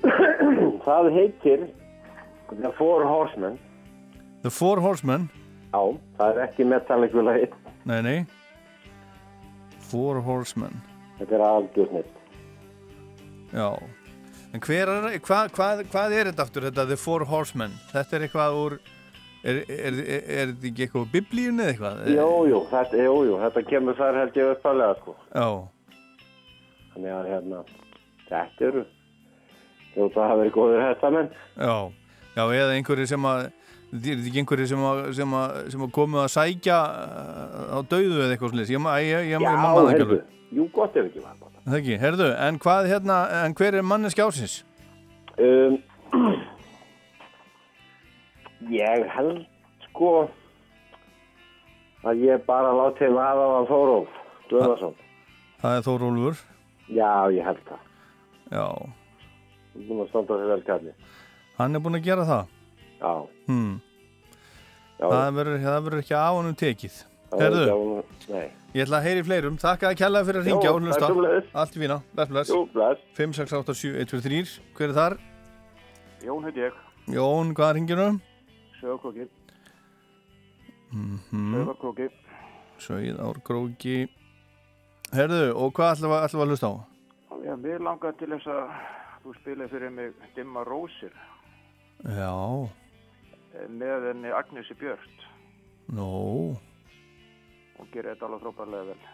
[0.90, 1.66] Það heitir
[2.50, 3.58] The Four Horsemen.
[4.42, 5.28] The Four Horsemen?
[5.70, 5.82] Já,
[6.18, 7.50] það er ekki metallikulagi.
[7.86, 8.18] Nei, nei.
[9.90, 10.80] Four Horsemen.
[11.20, 12.16] Þetta er algjörsnitt.
[13.54, 13.68] Já.
[14.50, 17.74] En hver er, hvað, hvað, hvað er þetta aftur, þetta The Four Horsemen?
[17.92, 18.76] Þetta er eitthvað úr,
[19.46, 22.00] er, er, er, er þetta ekki eitthvað úr biblíunni eða eitthvað?
[22.16, 25.14] Jú, jú, þetta, jú, þetta kemur þar held ég uppalega, sko.
[25.30, 25.46] Já.
[26.94, 27.62] Þannig að hérna,
[28.32, 28.84] þetta eru,
[29.94, 31.32] það hafa verið góður hestamenn.
[31.54, 31.76] Já,
[32.34, 33.46] já, eða einhverju sem að
[33.90, 37.78] þetta er ekki einhverju sem að, sem að, sem að komu að sækja uh, á
[37.90, 38.58] dauðu eða eitthvað
[39.04, 40.20] ég, Já, alveg.
[40.54, 41.38] jú, gott ef ekki var.
[41.38, 44.58] Það ekki, herðu, en hvað hérna, en hver er manneski ásins?
[45.40, 45.78] Um,
[48.70, 49.42] ég held,
[49.88, 50.10] sko,
[52.06, 54.16] að ég bara láti maður á Þóróf,
[54.50, 54.94] Guðvarsson.
[55.60, 56.40] Það er Þórólfur.
[56.90, 57.84] Já, ég held það.
[58.50, 58.66] Já,
[59.70, 60.92] Þú er búin að standa þessi vel kalli.
[61.60, 62.46] hann er búinn að gera það.
[63.00, 63.12] Já.
[63.46, 63.74] Hmm.
[65.00, 65.04] Já.
[65.08, 66.96] Það verður, það verður ekki af honum tekið.
[67.30, 68.04] Það er Herðu, ekki á honum-
[68.34, 68.48] Nei.
[68.74, 69.56] Ég ætla að heyri fleirum.
[69.60, 71.10] Takk að kella fyrir að ringja og hlusta.
[71.62, 71.98] Allt í fína.
[72.14, 72.52] Bless, bless.
[72.54, 73.02] Jú, bless.
[73.18, 74.54] 5, 6, 8, 7, 1, 2, 3.
[74.78, 75.18] Hver er þar?
[76.24, 76.74] Jón heiti ég,
[77.10, 78.20] Jón, hvað ringir um?
[78.80, 79.28] Söðarkróki,
[80.92, 82.08] Mm Söðarkróki.
[82.80, 83.98] Sauðárkróki.
[85.14, 86.74] Herðu, og hvað við ætlum við að hlusta á?
[87.40, 88.74] Já, mér langar til þess að
[89.24, 91.12] þú spilaði fyrir mig Dimma Rósir
[92.04, 92.34] Já,
[93.68, 95.24] með henni Agnesi Björst.
[95.90, 96.06] nó,
[97.80, 99.04] Hún gerir þetta alveg frábærlega vel.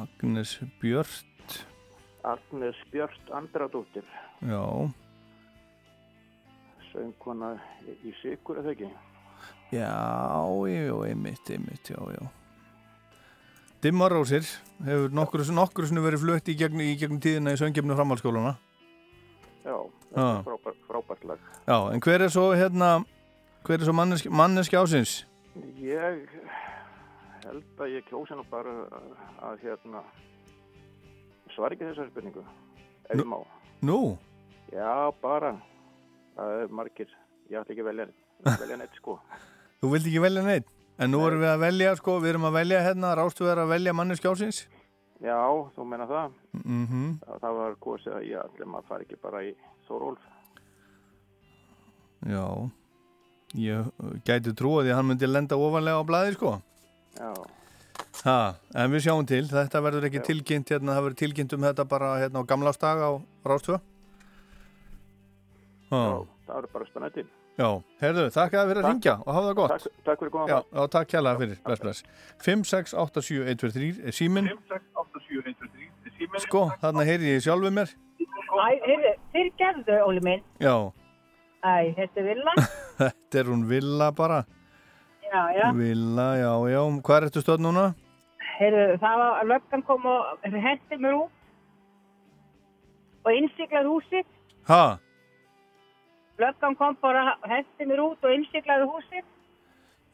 [0.00, 1.56] Agnes Björt.
[2.24, 4.06] Agnes Björst Andradóttir,
[4.40, 4.62] Já,
[6.92, 7.50] söngkona
[8.06, 8.88] í Sigur, eða ekki?
[9.74, 9.90] já,
[10.70, 12.22] já, einmitt, einmitt, já, já.
[13.82, 14.46] Dimmarósir
[14.86, 18.54] hefur nokkur, nokkur sinni verið flutt í gegn, í gegn tíðina í söngjefnu framhaldsskólana.
[19.64, 19.76] Já,
[20.14, 21.44] þetta er frábært, frábært lag.
[21.68, 22.90] Já, en hver er svo hérna,
[23.66, 25.24] hver er svo manneski, manneski ásins?
[25.76, 26.24] Ég
[27.44, 29.08] held að ég kjósi nú bara að,
[29.48, 30.02] að hérna
[31.54, 32.44] svara ekki þessari spurningu
[33.08, 33.40] ef ég má.
[33.84, 34.16] Nú,
[34.72, 35.54] Já, bara
[36.34, 37.10] það er margir,
[37.50, 38.06] ég ætla ekki að velja,
[38.62, 39.18] velja neitt sko.
[39.80, 42.56] þú vilt ekki velja neitt En nú erum við að velja, sko, við erum að
[42.60, 44.60] velja hérna, rástu að velja manni skjálsins
[45.24, 45.40] Já,
[45.74, 46.36] þú meina það.
[46.52, 47.08] mm -hmm.
[47.24, 49.54] Það, það var kosið að ég allir maður fari ekki bara í
[49.88, 50.22] Þórólf.
[52.26, 52.70] Já
[53.54, 53.86] Ég
[54.24, 56.60] gæti trúa því að hann myndi lenda ofanlega á blaði, sko
[58.24, 58.36] Ha,
[58.74, 62.12] en við sjáum til, þetta verður ekki tilkynnt hérna, það verður tilkynnt um þetta bara
[62.22, 63.10] hérna á gamlástag á
[63.46, 63.78] Rástfjö
[65.94, 65.98] Já,
[66.48, 67.24] það eru bara spennandi.
[67.54, 67.68] já,
[68.02, 69.74] heyrðu, þakka það fyrir að ringja og hafa það gott.
[69.74, 72.02] Takk, takk fyrir góðan Já, já, takk kjærlega fyrir, bless, bless.
[72.48, 74.50] 5, 6, 8, 7, 1, 2, 3 Símin,
[76.42, 77.94] sko, þarna heyri ég sjálfur mér.
[78.24, 80.42] Æ, heyrðu, fyrir gerðu, Óli minn.
[80.62, 80.74] Já,
[81.64, 82.52] Æ, þetta er Villa.
[83.00, 84.42] þetta er hún Villa bara
[85.34, 85.68] Já, já.
[85.74, 87.84] Villa, já, já, hvað ertu stöð núna?
[88.54, 91.32] Heyrðu, það var að löggan kom og hendi mér út
[93.24, 94.26] og innsiklaði húsið.
[94.68, 94.82] Ha,
[96.38, 99.24] Löggan kom bara, hendi mér út og innsiklaði húsið.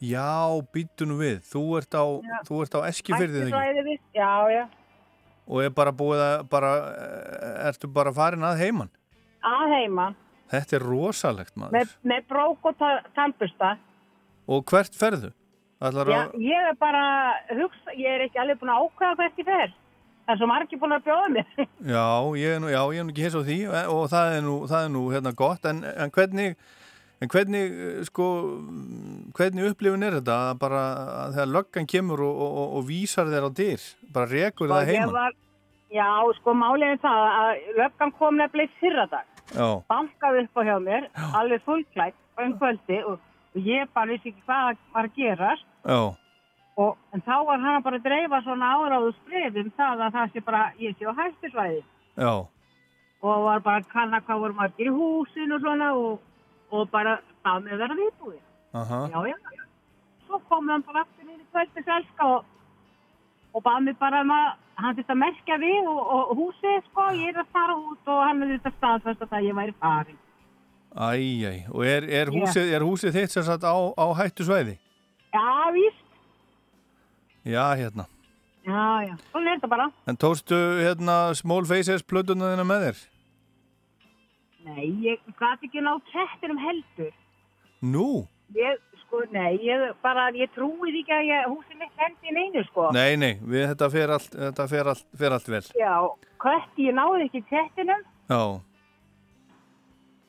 [0.01, 0.25] já,
[0.73, 2.05] býttu nú við Þú ert á,
[2.47, 3.99] þú ert á Eskifyrðið ekki.
[4.17, 4.63] Já, já.
[5.47, 8.89] og er bara búið að, bara, eh, ertu bara farin að heiman
[9.45, 10.07] Að heima.
[10.51, 13.77] Þetta er rosalegt maður Með, með brók og ta- tannbursta.
[14.47, 15.31] Og hvert ferðu?
[15.81, 17.03] Ætlar Já, að, ég er bara,
[17.57, 19.71] hugsa, ég er ekki alveg búin að ákvæða hvert ég fer.
[20.25, 21.47] Það er svo margir búin að bjóða mér.
[21.95, 22.05] já,
[22.37, 24.45] ég er nú, já, ég er nú ekki hins á því eh, og það er
[24.45, 26.55] nú, það er nú hérna gott en, en hvernig
[27.21, 28.27] En hvernig, eh, sko,
[29.37, 30.79] hvernig upplifun er þetta að bara
[31.25, 33.83] að þegar löggan kemur og, og, og vísar þér á dyr,
[34.15, 35.11] bara rekur það Og ég heima?
[35.19, 35.35] var,
[35.93, 36.07] já,
[36.39, 39.27] sko, málið er það að löggan kom nefnilega í fyrra dag.
[39.53, 41.05] Já, bankaði upp á hjá mér,
[41.37, 43.19] alveg fullklætt um kvöldi og,
[43.55, 45.99] og ég bara vissi ekki hvað var að gerast já,
[46.77, 50.43] og, en þá var hann bara að dreifa svona áráðu skrifum það að það sé
[50.47, 51.81] bara, ég sé á hættisvæði
[52.17, 52.31] já,
[53.21, 56.21] og var bara að kanna hvað voru margir í húsin og svona og,
[56.71, 58.39] og bara bað mig að vera viðbúið.
[58.73, 59.63] aha, Já, já, já.
[60.27, 62.45] Svo kom hann bara aftur inn í kvöldi selska og,
[63.53, 64.49] og bað mig bara um að
[64.81, 68.43] hann þetta merkja við og, og húsið, sko, ég er að fara út og hann
[68.45, 70.19] er þetta staðfast að ég væri farin.
[70.91, 74.75] Æj, æj, og er, er, húsið, er húsið þitt sem sagt á, á hættu svæði?
[75.31, 76.03] Já, víst.
[77.47, 78.05] Já, hérna.
[78.67, 79.87] Já, já, svona er þetta bara.
[80.05, 82.99] En tókstu hérna Small Faces plötuna þína með þér?
[84.67, 87.13] Nei, ég gæti ekki ná kettinum heldur.
[87.81, 88.09] Nú?
[88.53, 92.35] Ég, sko, nei, ég bara, ég trúi því ekki að ég, húsið mitt hendi í
[92.35, 92.89] neinu, sko.
[92.93, 95.63] Nei, nei, við, þetta, fer allt, þetta fer, allt, fer allt vel.
[95.79, 95.95] Já,
[96.43, 98.43] kvætti, ég náði ekki kettinum Já,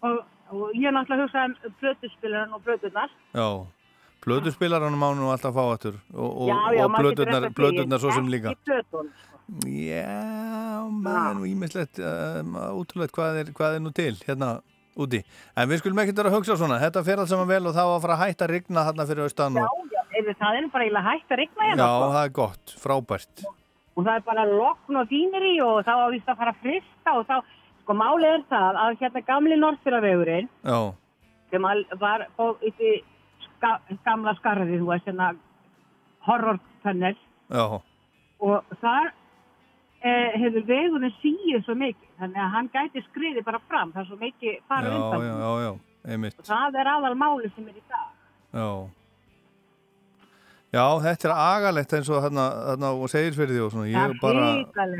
[0.03, 3.11] og, og ég er náttúrulega að hugsa um plötuspilarinn og plöturnar.
[3.35, 3.49] já.
[4.23, 8.29] Plötuspilaranum má nú alltaf fá aftur og, og, já, já, og því, plöturnar svo sem
[8.31, 8.53] líka.
[8.55, 9.09] Ekki plötun.
[9.67, 14.61] Já, maður nú ímislegt um, útrúlegt hvað er, hvað er nú til hérna
[14.95, 15.23] úti.
[15.59, 16.79] En við skulum ekkert vera að hugsa svona.
[16.83, 19.27] Þetta fer allt saman vel og var að fara að hætta að rigna hérna fyrir
[19.27, 22.13] austan Já, og já, ef það er bara eiginlega hægt að rigna hérna, já, sko.
[22.15, 23.45] það er gott, frábært.
[23.97, 26.63] og það er bara lokn og dýnir í og þá var vist að fara að
[26.63, 27.37] frista og þá,
[27.83, 30.79] sko málið er það að hérna gamli Norðfjörðavegurinn Já,
[31.53, 31.67] sem
[32.01, 32.27] var
[32.69, 33.03] yfir
[33.47, 33.73] ska,
[34.07, 35.33] gamla skarði, þú veist, hérna
[36.27, 37.67] horrortunnel já,
[38.43, 39.11] og þar
[40.03, 44.11] eh, hefur vegurinn síið svo mikið, þannig að hann gæti skriði bara fram, það er
[44.11, 45.29] svo mikið fara undan.
[45.29, 45.71] já, já,
[46.15, 46.41] einmitt.
[46.41, 48.11] Og það er aðal máli sem er í dag.
[48.53, 48.67] Já.
[50.73, 53.91] Já, þetta er agalegt eins og þarna, þarna og segirfyrði og svona.
[53.93, 54.47] Ég er bara,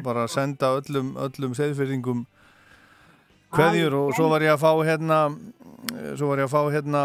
[0.05, 2.27] bara að senda öllum, öllum segirfyrðingum
[3.53, 5.21] kveðjur og svo var ég að fá hérna,
[6.17, 7.05] svo var ég að fá hérna,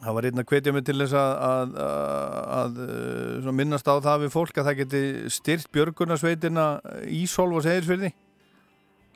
[0.00, 1.76] það var einn að hvetja mig til þess að, að,
[2.56, 2.80] að,
[3.42, 5.04] að minnast á það við fólk að það geti
[5.36, 6.66] styrt björgunarsveitina
[7.20, 8.12] Ísólf og segirfyrði.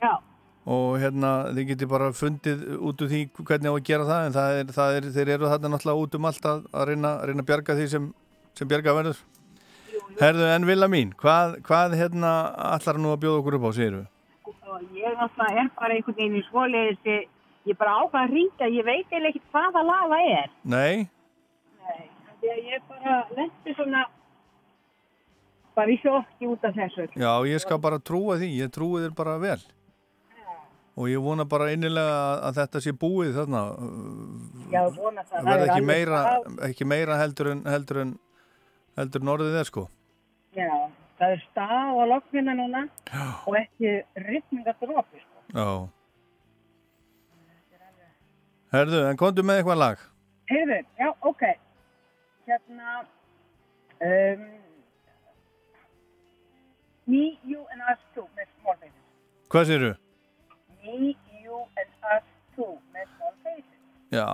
[0.03, 0.11] Já.
[0.65, 4.35] og hérna þið geti bara fundið út úr því hvernig á að gera það en
[4.35, 7.49] það er, það er, þeir eru þarna náttúrulega út um allt að, reyna, reyna að
[7.51, 8.09] bjarga því sem,
[8.57, 9.21] sem bjarga verður
[10.19, 12.31] Herðu en Villa mín, hvað, hvað hérna
[12.69, 14.03] allar nú að bjóða okkur upp á, við?
[14.69, 17.09] Og ég náttúrulega er bara einhvern veginn í svoleiðis
[17.65, 20.51] ég bara ákvað að ringa, ég veit eiginlega ekkert hvaða lag það er.
[20.73, 21.07] Nei?
[21.85, 22.03] Nei,
[22.41, 24.03] því að ég bara lendi svona
[25.75, 27.07] bara í sjokki út af þessu.
[27.19, 29.59] Já, ég skal bara trúa því, ég trúi þér bara vel.
[30.95, 33.63] Og ég vona bara innilega að, þetta sé búið þarna.
[34.71, 35.49] Já, vona það.
[35.49, 38.13] Verða er ekki ekki meira heldur en heldur en
[38.95, 39.89] heldur en orðið er sko
[41.19, 43.25] það er stað á loknina núna Já.
[43.47, 43.91] og ekki
[44.25, 45.45] rytminga drópi sko.
[45.55, 45.67] Já
[48.75, 50.01] Herðu, en komdu með eitthvað lag
[50.51, 51.43] Heyrðu, já, ok
[52.45, 53.03] hérna
[54.03, 54.41] Um,
[57.07, 59.05] me, you and us too með small faces.
[59.49, 59.91] Hvað séru?
[60.83, 62.25] Me, you and us
[62.57, 63.79] too með small faces.
[64.11, 64.25] Já,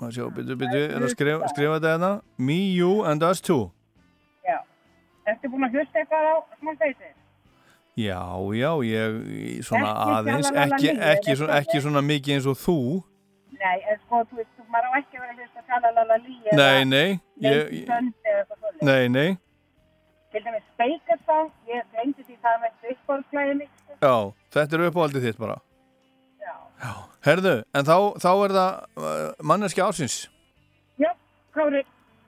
[0.00, 2.10] maður sjá, byrju, byrju, er að skrifa, skrifa þetta hérna?
[2.42, 3.70] Me, you and us too.
[5.24, 5.32] Já.
[5.32, 6.36] Ertu búin að hlusta eitthvað á
[6.78, 7.14] faces?
[7.94, 8.20] Já,
[8.58, 12.78] já, ég svona Ekki aðeins, ekki, lífið, ekki, svona, ekki svona mikið eins og þú.
[13.54, 16.84] Nei, en sko, þú veist, þú maður á ekki vera að hlusta talalala lí Nei,
[16.84, 17.20] nei,
[18.82, 19.38] nei, nei,
[20.34, 23.68] Til dæmis Baker Song, ég glemdi því það með uppbólklæði mig.
[23.78, 23.92] sko.
[24.02, 24.16] já,
[24.56, 25.56] þetta er uppáhaldið þitt bara.
[26.42, 26.92] Já.
[27.24, 30.16] Herðu, en þá, þá er það uh, manneski ársins.
[30.98, 31.12] Já,
[31.54, 31.84] Kári,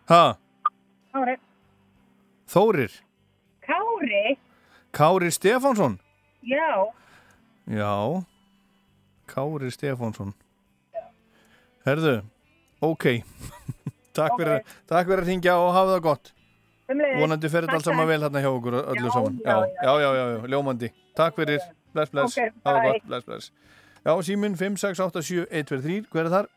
[0.07, 0.37] Ha,
[1.11, 1.35] Kári,
[2.47, 2.93] Þórir,
[3.67, 4.37] Kári,
[4.95, 5.99] Kári Stefánsson.
[6.47, 6.87] já,
[7.67, 8.23] Já,
[9.27, 10.35] Kári Stefánsson.
[11.87, 12.23] Herðu,
[12.81, 13.05] ok.
[14.17, 16.33] takk, fyrir, takk fyrir að ringja og hafa það gott.
[17.19, 19.41] Vonandi fer þetta allt saman vel hérna hjá okkur öllu Já, saman.
[19.43, 20.91] já, Já, já, já, já, já, ljómandi.
[21.19, 21.61] Takk fyrir,
[21.95, 23.51] bless, bless, Ok, hafa það gott, bless, bless.
[24.07, 26.49] Já, síminn 5, 6, 8, 7, 1, 2, 3, hver er þar?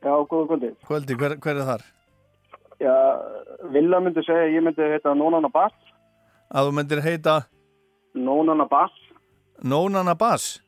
[0.00, 0.70] Já, góða kvöldi.
[0.88, 1.84] Kvöldi, hver, hver er þar?
[2.82, 2.94] Já,
[3.74, 5.74] Villa myndi segja ég myndi heita Nónana Bass.
[6.54, 7.40] Að þú myndir heita
[8.14, 8.94] Nónana Bass.
[9.64, 10.60] Nónana Bass?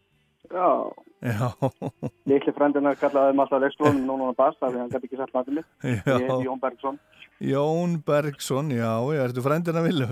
[0.50, 0.90] Já,
[1.20, 1.50] Já,
[2.30, 5.58] litli frendina kallaði maður alltaf leikstofnum Nónana Bass, af því hann gæti ekki sagt maður
[5.60, 5.68] mitt.
[5.84, 6.00] Já.
[6.00, 6.98] Ég heiti Jón Bergson.
[7.40, 10.08] Jón Bergson, já, já, ertu frændina villu?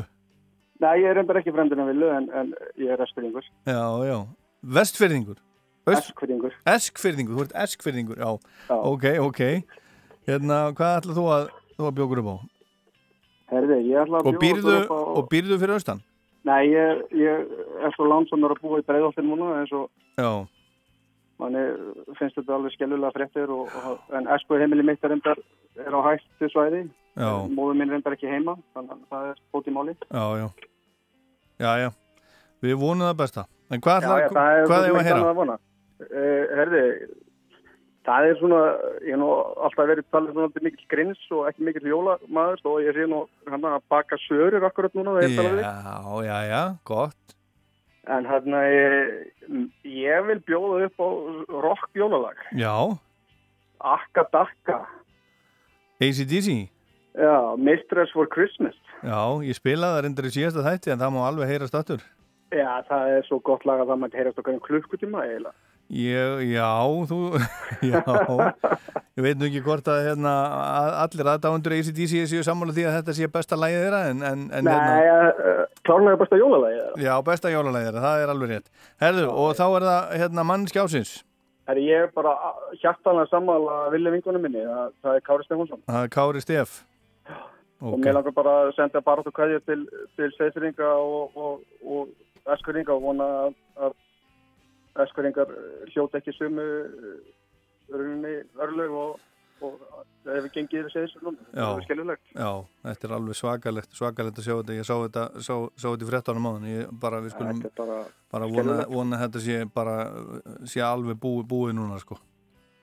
[0.78, 3.46] Nei, ég er reyndar ekki frendina Villu, en, en ég er eskfyrringur.
[3.66, 4.18] Já, já.
[4.76, 5.40] Vestfyrðingur?
[5.90, 6.54] Eskfyrringur.
[6.70, 8.52] Eskfyrðingur, þú ert eskfyrðingur, já.
[8.68, 8.76] Já.
[8.76, 9.40] Ok, ok.
[10.28, 11.48] Hérna, hvað ætlaðu þú að,
[11.78, 12.36] þú að bjókur upp á?
[13.54, 14.98] Herði, ég ætla að okkur upp á...
[14.98, 16.04] og býrðu fyrir austan?
[16.48, 17.50] Nei, ég, ég
[17.84, 20.30] er svo lánsamur að búa í breiðoltinn núna, eins og Já,
[21.38, 21.62] manni
[22.18, 25.40] finnst þetta alveg skellulega fréttir, og, og, en esku heimili mitt er reyndar
[25.78, 26.82] er á hættu svæði.
[27.18, 27.30] Já.
[27.54, 29.94] Móður minn reyndar ekki heima, þannig að það er bóti máli.
[30.10, 30.48] já, já.
[31.58, 31.88] Já, já.
[32.62, 33.46] Við vonum það besta.
[33.70, 35.58] En hvað Já, ætlaðu, já, það er hvað er sem að heyra?
[35.98, 36.82] Uh, herði,
[38.08, 38.60] það er svona,
[39.04, 39.30] ég hef nú
[39.68, 43.66] alltaf verið talið svona mikil grins og ekki mikil jólamaður og ég sé nú hann
[43.68, 45.34] að baka sögur akkurat núna er.
[45.36, 47.36] Já, já, já, gott.
[48.08, 49.28] En hérna, ég,
[49.84, 51.08] ég vil bjóða upp á
[51.68, 52.40] rock jólalag.
[52.56, 52.72] Já,
[53.78, 54.80] Akka Dakka.
[56.00, 56.68] ACDC.
[57.14, 58.74] Já, Mistress for Christmas.
[59.02, 62.02] Já, ég spilaði það reyndar í síðasta þætti en það má alveg heyra stattur.
[62.54, 65.67] Já, það er svo gott lag að það mætti heyrast okkar um klukkutíma eiginlega.
[65.88, 66.68] Ég, já,
[67.08, 67.18] þú,
[67.92, 68.00] já,
[69.16, 70.32] ég veit nú ekki hvort að hérna,
[71.00, 74.68] allir aðdáendur ACDC séu sammála því að þetta sé besta lægið þeirra en, en, en
[74.68, 76.82] hérna, Nei, uh, klárlega besta jólalagi.
[77.06, 78.68] já, besta jólalægið þeirra, það er alveg rétt.
[79.00, 81.14] Herðu, og þá er það hérna mannski ásins,
[81.68, 82.34] Herri, ég er bara
[82.80, 85.82] hjartanlega sammála vilja vingunum minni, það, það er Kári Stefánsson.
[85.88, 86.76] það er Kári Stef.
[87.78, 89.82] Og mér langar bara að senda baráttu kvæðið til,
[90.18, 93.92] til seisringa og, og, og eskuringa og vona að,
[94.98, 95.54] að eskuringar
[95.92, 96.66] hljóta ekki sumu
[97.88, 99.20] rauninni örlög og,
[99.64, 99.76] og
[100.26, 101.36] það hefur gengið yfir seisrinum.
[101.52, 102.32] Það Já, er skellulegt.
[102.34, 102.50] já,
[102.88, 106.10] þetta er alveg svakalegt, svakalegt að sjá þetta, ég sá þetta, sá, sá þetta í
[106.10, 107.98] frettanum áðan, ég bara, við skulum er bara,
[108.34, 109.96] bara vona, vona að þetta sé bara,
[110.68, 112.18] sé alveg búið, búið núna, sko.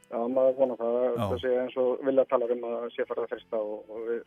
[0.09, 0.97] Já, maður vona það.
[1.05, 1.21] Já.
[1.21, 4.21] Það sé eins og vilja tala um að sé farið að fyrsta og, og við,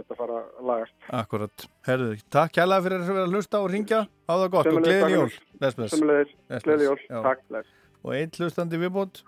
[0.00, 0.94] þetta fara að lagast.
[1.20, 1.64] Akkurat.
[1.86, 4.00] Herðu, takk kærlega fyrir að vera að hlusta og ringja.
[4.28, 5.28] Á það gott og takk jól.
[5.58, 6.84] gleðileg bless.
[6.86, 7.00] jól.
[7.28, 7.68] Takk, bless.
[8.02, 9.22] Og einn hlustandi viðbót.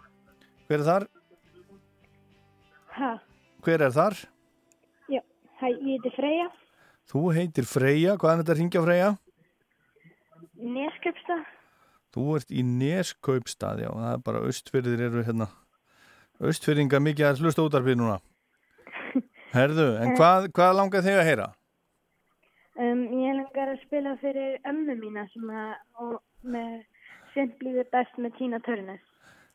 [0.69, 1.07] Hver er þar?
[2.99, 3.13] Ha,
[3.67, 4.15] Hver er þar?
[5.11, 5.21] já,
[5.61, 6.49] hæ, ég heiti Freyja,
[7.11, 8.15] Þú heitir Freyja.
[8.17, 9.11] Hvað er þetta að ringja Freyja?
[10.65, 11.37] Neskjöpsta,
[12.15, 13.89] Þú ert í Neskaupstað, já.
[13.91, 15.49] Það er bara austfyrðir eru hérna.
[16.41, 18.21] Austfyrðinga mikið að hlusta útarpið núna.
[19.55, 21.49] Herðu, en hvað, hvað langar þig að heyra?
[22.75, 26.73] um, ég langar að spila fyrir ömmu mína sem að, með
[27.35, 28.99] Simply the Best með Tina Turner.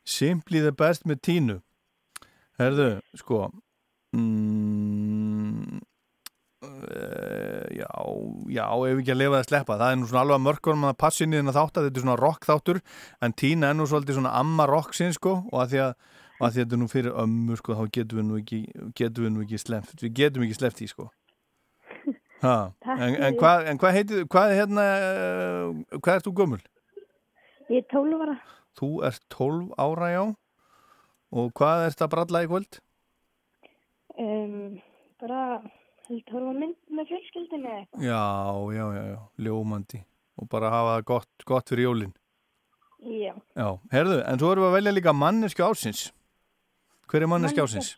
[0.10, 1.56] Simply the best með tínu
[2.60, 2.88] Herðu,
[3.20, 3.50] sko
[4.16, 5.80] mm,
[6.66, 7.92] uh, Já
[8.50, 10.88] Já, ef ekki að lifa það að sleppa Það er nú svona alveg að mörkunum
[10.90, 12.82] að passi niður þátt að þetta er svona rock þáttur
[13.22, 15.94] en tína er nú svolítið svona amma rock sinn sko og að því að,
[16.40, 18.60] og að að þetta er nú fyrir ömmu sko þá getum við nú ekki
[18.96, 21.08] getum við nú ekki sleppt við getum ekki sleppt í sko
[22.46, 22.58] ha,
[22.96, 24.86] en, en, hvað, en hvað heitir hvað er hérna
[26.00, 26.62] hvað ert þú gömul?
[27.70, 28.36] Ég er 12 ára.
[28.80, 30.24] Þú ert 12 ára já
[31.30, 32.80] og hvað ert að bralla í kvöld?
[34.20, 34.80] Um,
[35.22, 35.60] bara,
[36.08, 37.76] held horfa á mynd með fjölskyldinu.
[38.02, 38.24] Já,
[38.74, 40.02] já, já, já, ljómandi
[40.40, 42.16] og bara hafa það gott, gott fyrir jólin
[43.00, 43.32] Já.
[43.56, 46.02] Já, herðu, en svo erum við að velja líka manneski ásins
[47.10, 47.94] Hver er manneski ásins?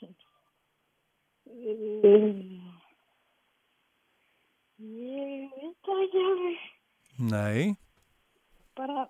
[4.81, 6.61] Ég veit það ekki alveg.
[7.31, 7.65] Nei,
[8.79, 9.03] Bara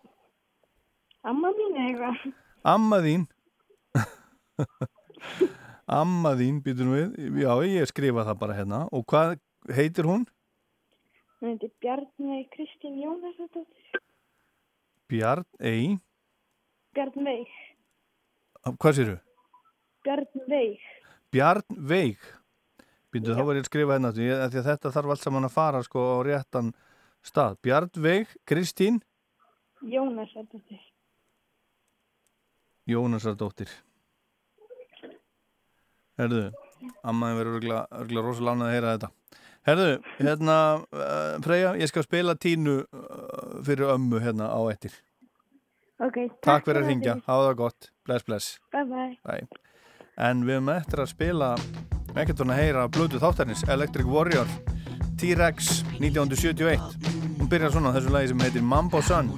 [1.29, 2.23] amma mín eitthvað.
[2.67, 3.23] amma þín
[6.01, 9.37] Amma þín, býtur við Já, ég skrifa það bara hérna Og hvað
[9.77, 10.25] heitir hún?
[11.39, 14.01] Hún heitir Bjarni Kristín Jónasdóttir.
[15.11, 15.97] Bjarn Ei
[16.95, 17.47] Bjarn Veig.
[18.65, 19.15] Hvað séru?
[19.15, 19.30] Bjarn
[20.49, 20.79] Veig.
[21.31, 22.17] Bjarn Veig?
[23.11, 26.05] Býtu, þá var ég að skrifa hérna því þetta þarf allt saman að fara sko
[26.15, 26.71] á réttan
[27.25, 27.59] stað.
[27.63, 29.01] Bjarn Veig, Kristín?
[29.81, 30.81] Jónasdóttir.
[32.89, 33.69] Jónasardóttir
[36.19, 36.49] Herðu,
[37.01, 39.09] verður örgulega, örgulega rosalega ánað að heyra þetta.
[39.69, 44.97] Herðu, hérna uh, Freyja, ég skal spila tínu uh, fyrir ömmu hérna á ettir
[46.01, 47.91] Ok, Takk fyrir að ringja, hafa það gott.
[48.09, 48.55] Bless, bless.
[48.73, 49.11] Bye bye.
[49.21, 49.69] Bye.
[50.19, 51.51] En við höfum eftir að spila
[52.19, 54.49] ekkert að heyra blödu þáttarins Electric Warrior
[55.21, 56.81] T-Rex 1971
[57.39, 59.31] Hún byrjar svona á þessu lagi sem heitir Mambo Sun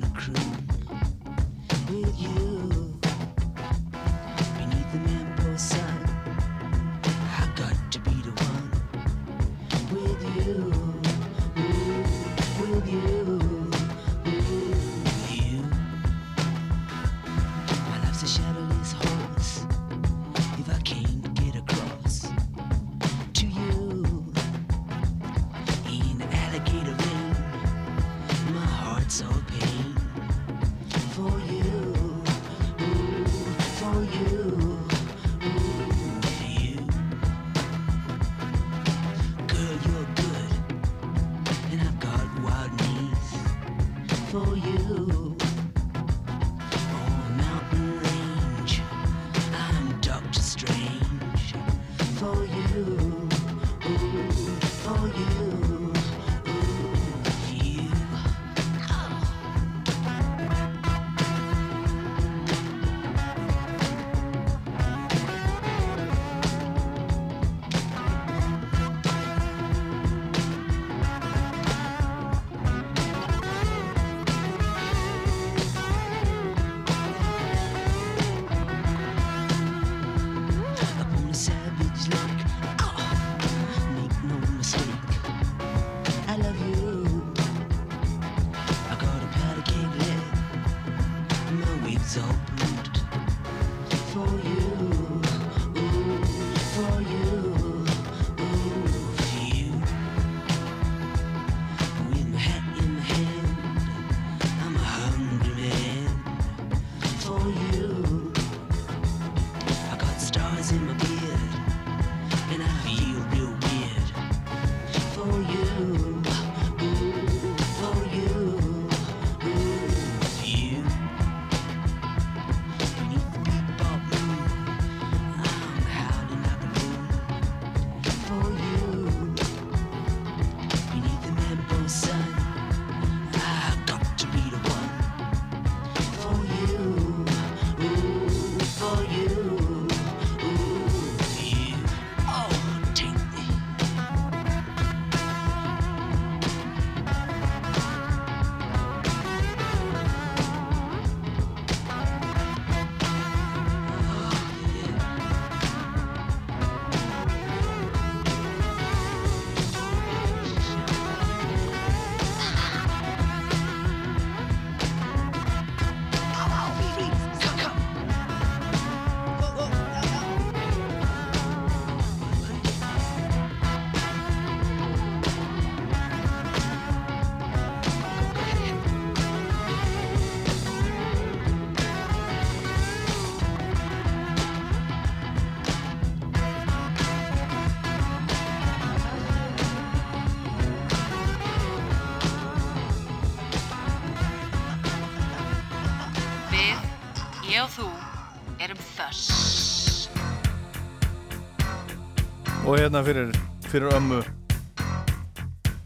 [202.83, 203.35] hérna fyrir,
[203.71, 204.21] fyrir ömmu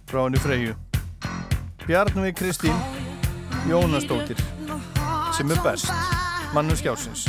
[0.10, 0.74] frá henni Freyju.
[1.88, 2.74] Bjarnvig Kristín
[3.70, 4.38] Jónasdóttir
[5.38, 5.92] sem er best
[6.54, 7.28] mannu skjásins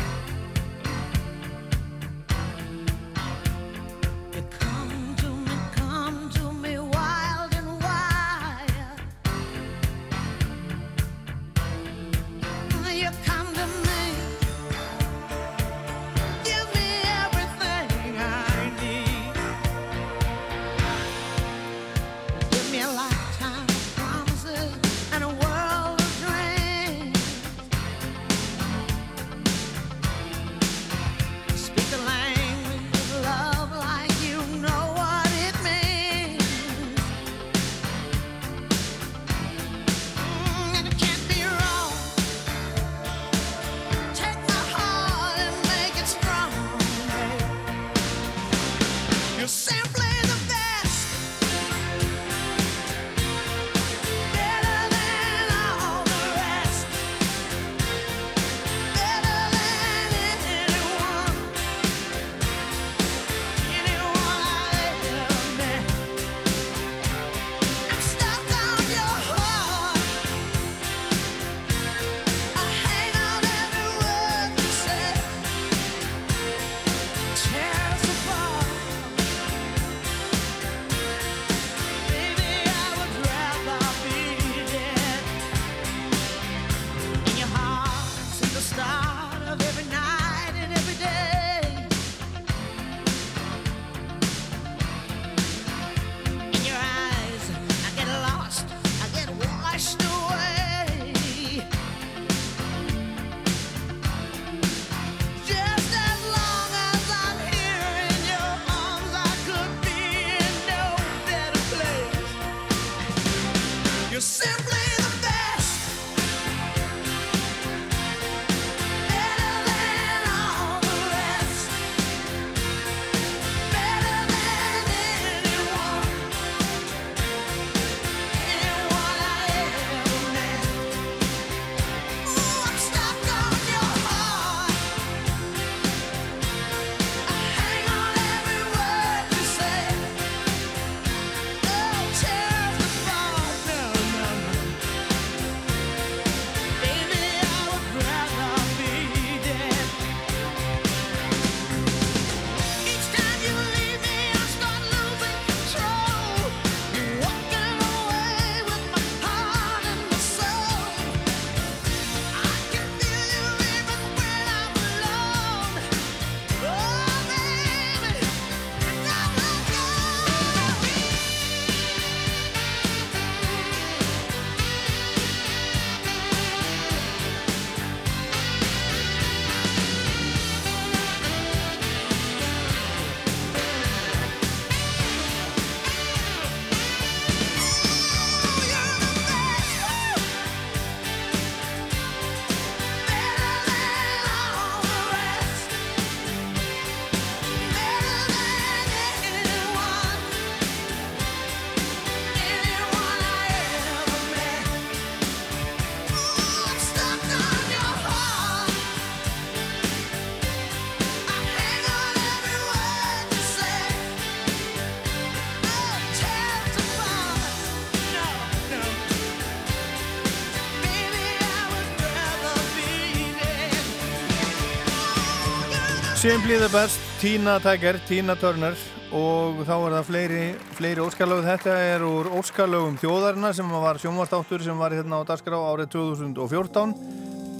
[226.18, 228.74] Sem blíður best, Tina Tiger, Tina Turner
[229.14, 230.40] og þá er það fleiri,
[230.74, 231.44] fleiri óskarlögu.
[231.46, 236.96] Þetta er úr óskarlögum þjóðarina sem var sjónvastáttur sem var hérna á Dasgrá árið 2014.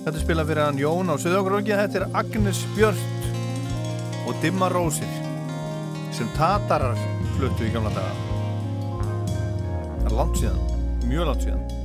[0.02, 1.76] Þetta spila fyrir hann Jón á Suðagrólki.
[1.78, 2.98] Þetta er Agnes Björn
[4.26, 5.16] og Dimma Rósir
[6.18, 6.98] sem tatarar
[7.38, 8.38] fluttu í gamla daga.
[10.02, 11.78] Það er langt síðan, mjög langt síðan.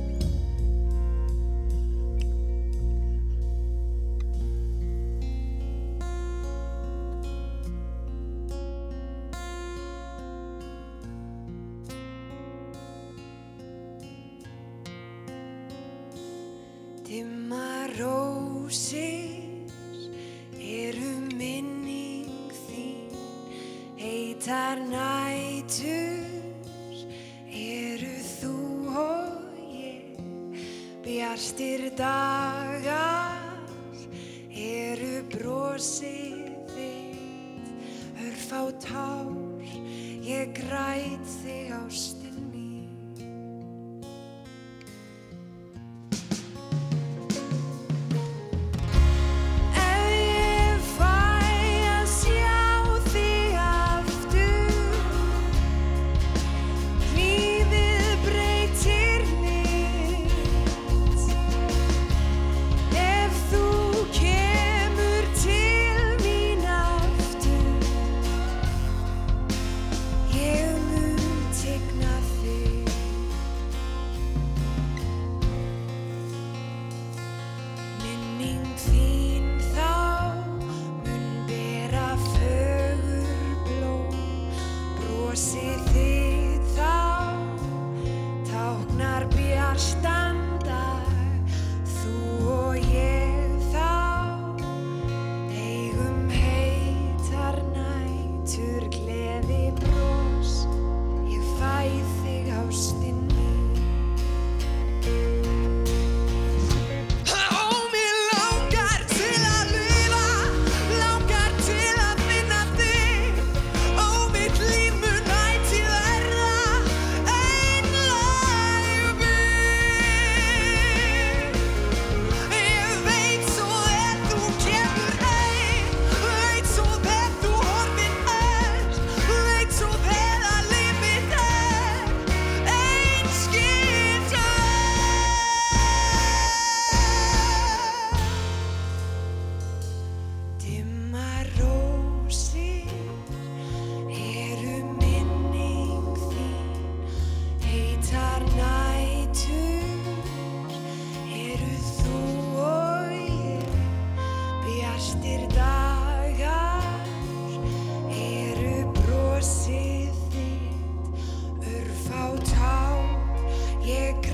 [163.84, 164.33] Ég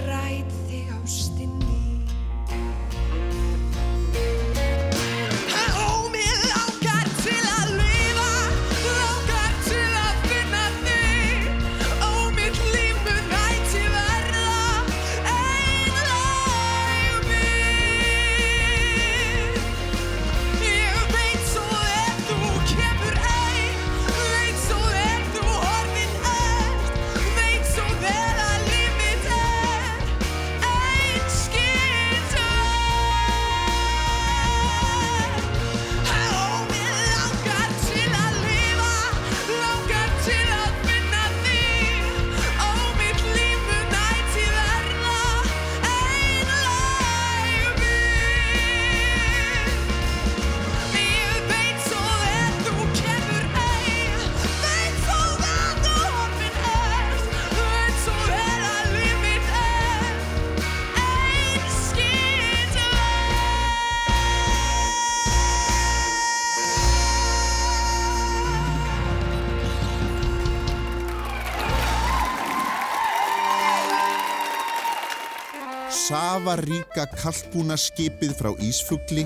[76.51, 79.23] vafaríka kallbúnaskipið frá Ísfugli,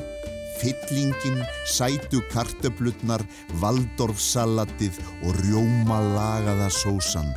[0.61, 3.25] fyllingin, sætu kartöblutnar,
[3.63, 7.33] valdorfsalatið og rjómalagaða sósan.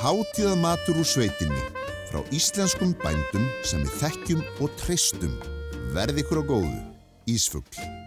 [0.00, 1.62] Hátíðað matur úr sveitinni
[2.10, 5.38] frá íslenskum bændum sem við þekkjum og treystum.
[5.94, 6.82] Verð ykkur á góðu,
[7.30, 7.97] Ísfugli.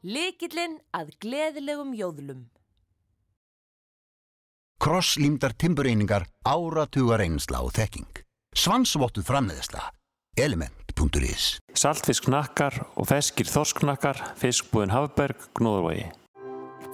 [0.00, 2.46] Likillinn að gleðilegum jóðlum.
[4.80, 8.22] Krosslímdar timbureiningar áratugar einsla og þekking.
[8.56, 9.90] Svansvottuð framleiðsla.
[10.40, 16.08] Element.is Saltfiskknakkar og feskir þorsknakkar, fiskbúðin Hafberg, Gnóðurvægi.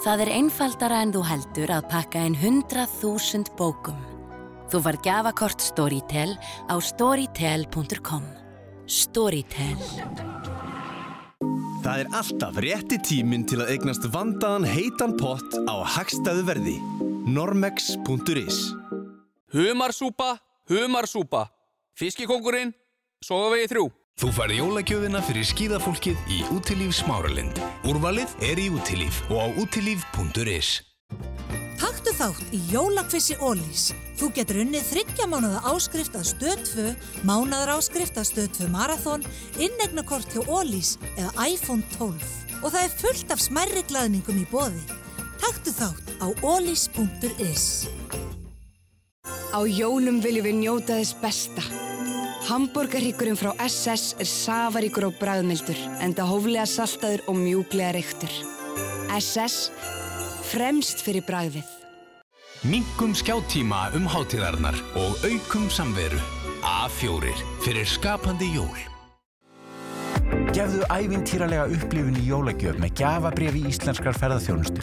[0.02, 4.02] Það er einfaldara en þú heldur að pakka inn 100.000 bókum.
[4.66, 6.34] Þú var gjafakort Storytel
[6.66, 8.26] á storytel.com.
[8.90, 10.55] Storytel.
[11.86, 16.72] Það er alltaf rétti tíminn til að eignast vandaðan heitan pott á hagstæðu verði.
[17.30, 18.56] Normex.is
[19.54, 20.32] Humarsúpa,
[20.66, 21.44] humarsúpa.
[21.94, 22.74] Fiskikongurinn,
[23.22, 23.86] sogavegi þrjú.
[24.18, 27.62] Þú færð jólagjöfina fyrir skíðafólkið í Útilíf Smáralind.
[27.86, 30.80] Úrvalið er í Útilíf og á útilíf.is.
[32.16, 33.90] Þátt í jólakvissi Ólís.
[34.16, 36.84] Þú getur unnið þryggja mánuða áskrift að stöð 2,
[37.28, 39.26] mánuðar áskrift að stöð 2 marathón,
[39.60, 42.24] innegnakort hjá Ólís eða iPhone 12.
[42.62, 44.80] Og það er fullt af smærri glaðningum í bóði.
[45.44, 47.68] Taktu þátt á ólís.is.
[49.52, 51.68] Á jólum viljum við njóta þess besta.
[52.48, 58.36] Hamburgerhryggurinn frá SS er safaríkur og bræðmildur, enda hóflega saltaður og mjúglega reyktur.
[59.12, 59.66] SS,
[60.48, 61.75] fremst fyrir bræðið.
[62.64, 66.18] Minkum skjáttíma um hátíðarnar og aukum samveru.
[66.64, 68.78] A4 fyrir skapandi jól.
[70.56, 74.80] Gefðu ævintýralega upplifun í jólagjöf með gjafabref í íslenskar ferðarþjónustu.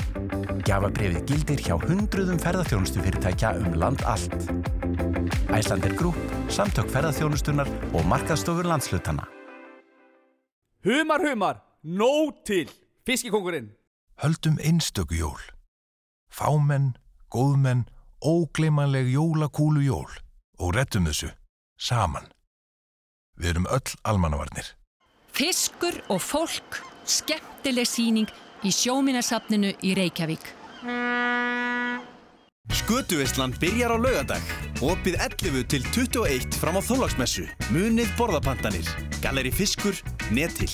[0.63, 4.37] Gjafabrefið gildir hjá hundruðum ferðarþjónustu fyrirtækja um land allt.
[5.49, 6.19] Æslandir Grúp,
[6.53, 9.25] Samtök ferðarþjónustunar og markaðstofur landslutana.
[10.85, 12.69] Humar, humar, nóg til.
[13.03, 13.73] Fiskikongurinn.
[14.21, 15.41] Höldum einstöku jól.
[16.29, 16.93] Fámenn,
[17.33, 17.87] góðmenn,
[18.21, 20.09] ógleymanleg jólakúlu jól
[20.61, 21.33] og rettum þessu
[21.77, 22.29] saman.
[23.35, 24.73] Við erum öll almannavarnir.
[25.33, 28.29] Fiskur og fólk, skemmtileg síning
[28.63, 30.45] í sjóminasafninu í Reykjavík.
[32.73, 34.43] Skötuveislan byrjar á laugadag.
[34.79, 37.47] Opið 11 til 21 fram á þólagsmessu.
[37.75, 38.87] Munið borðapantanir.
[39.23, 39.97] Galleri fiskur,
[40.31, 40.71] netil.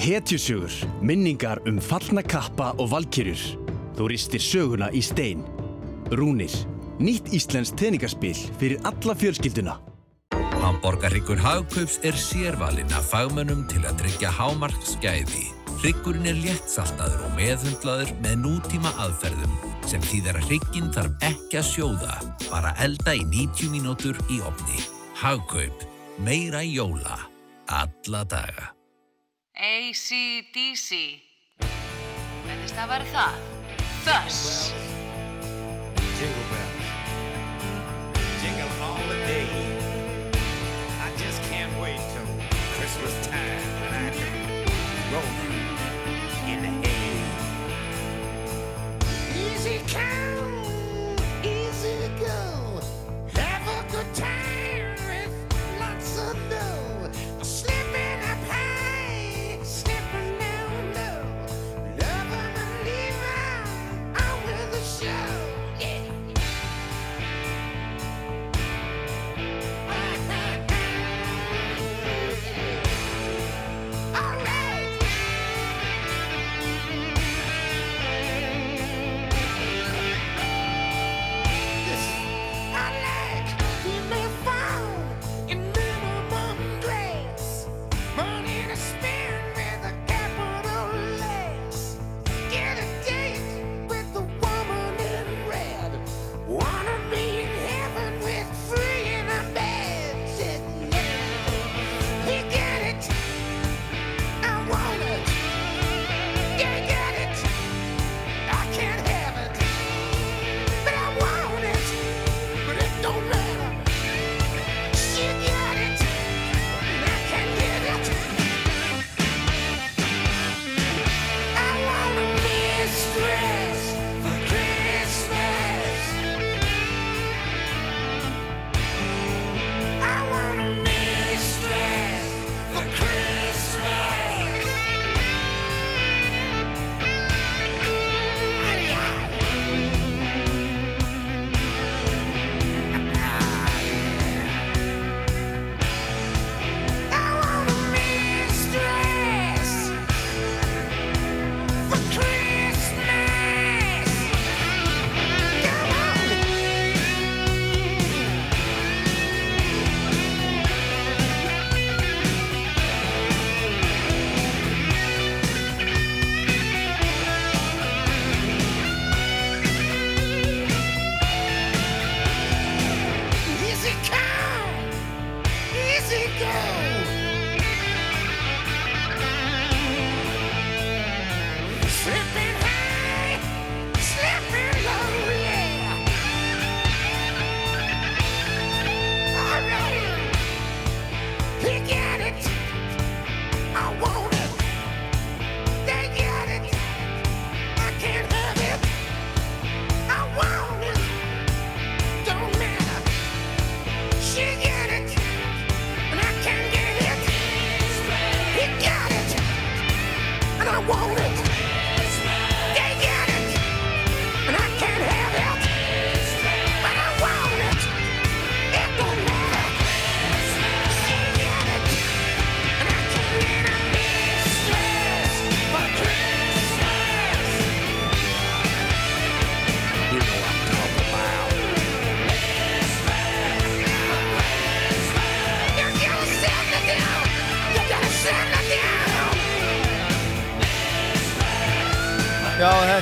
[0.00, 3.69] Hetjusögur, minningar um fallna kappa og valkyrjur.
[4.00, 5.42] Þú ristir söguna í stein.
[6.16, 6.52] Rúnir,
[7.04, 9.74] nýtt íslensk teningarspil fyrir alla fjölskylduna.
[10.62, 15.44] Hamborgarryggur Hagkaups er sérvalinn af fagmönnum til að tryggja hámarksgæði.
[15.82, 19.60] Hryggurinn er léttsaltaður og meðhundlaður með nútíma aðferðum
[19.92, 22.18] sem þýðir að hrygginn þarf ekki að sjóða,
[22.48, 24.80] bara elda í 90 mínútur í opni.
[25.20, 25.84] Hagkaup,
[26.24, 27.20] meira jóla,
[27.68, 28.72] alla daga.
[29.60, 31.04] ACDC.
[31.60, 33.59] Hvernig stafar það?
[34.04, 34.89] Þess.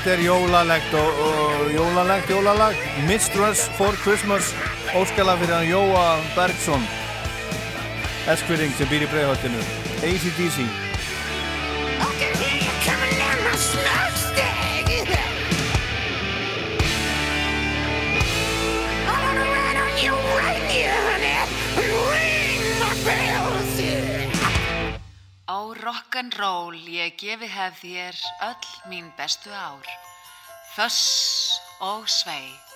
[0.08, 2.76] þetta er jólalegt og, og jólalegt, jólalag.
[3.04, 4.54] Mistress for Christmas
[4.96, 6.84] óskalag fyrir hann Jóa Bergson.
[8.32, 9.60] Eskvering sem býr í bregðhaldinu
[10.00, 10.64] ACDC
[25.48, 29.97] Á rock'n'roll ég gefi hef þér öll mín bestu ár.
[30.78, 32.67] Vers og 2.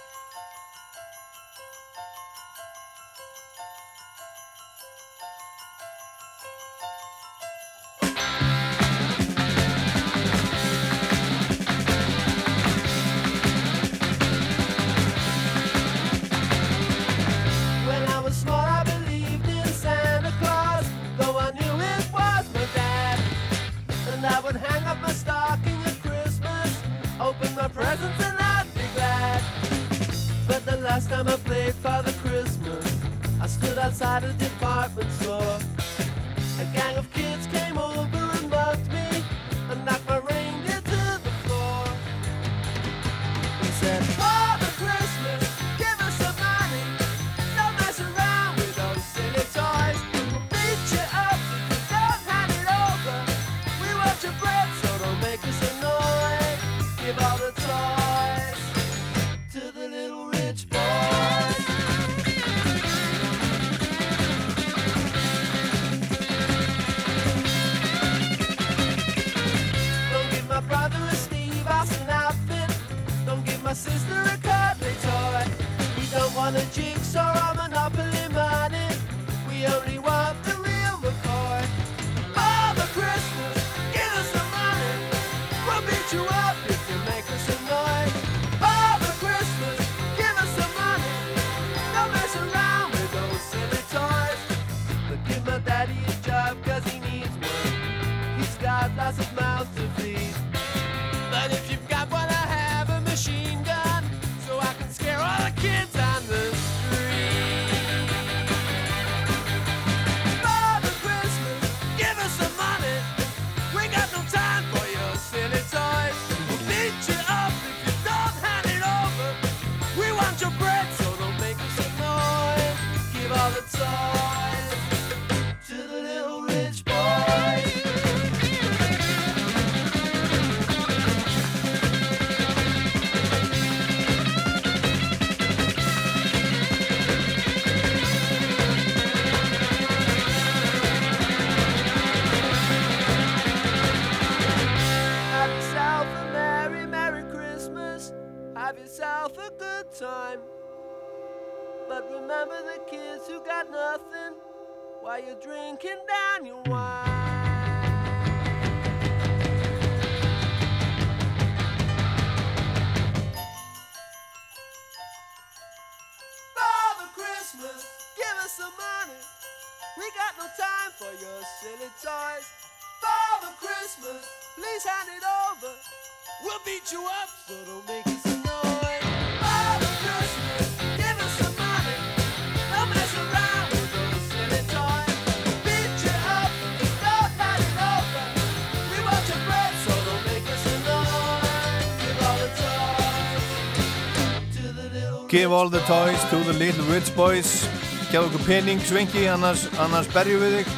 [195.32, 197.64] Give all the toys to the little rich boys.
[198.12, 200.74] Gjá okkur pening, svengi, annars, annars berjum við þig.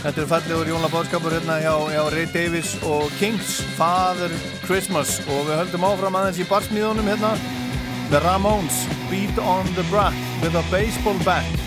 [0.00, 3.60] Þetta er fallegur jónla bótskapur hérna hjá, hjá Ray Davies og Kings.
[3.78, 4.34] Father
[4.66, 5.20] Christmas.
[5.30, 7.36] Og við höldum áfram aðeins í barsmíðunum hérna.
[8.10, 11.59] The Ramones Beat on the Brack with a baseball bat.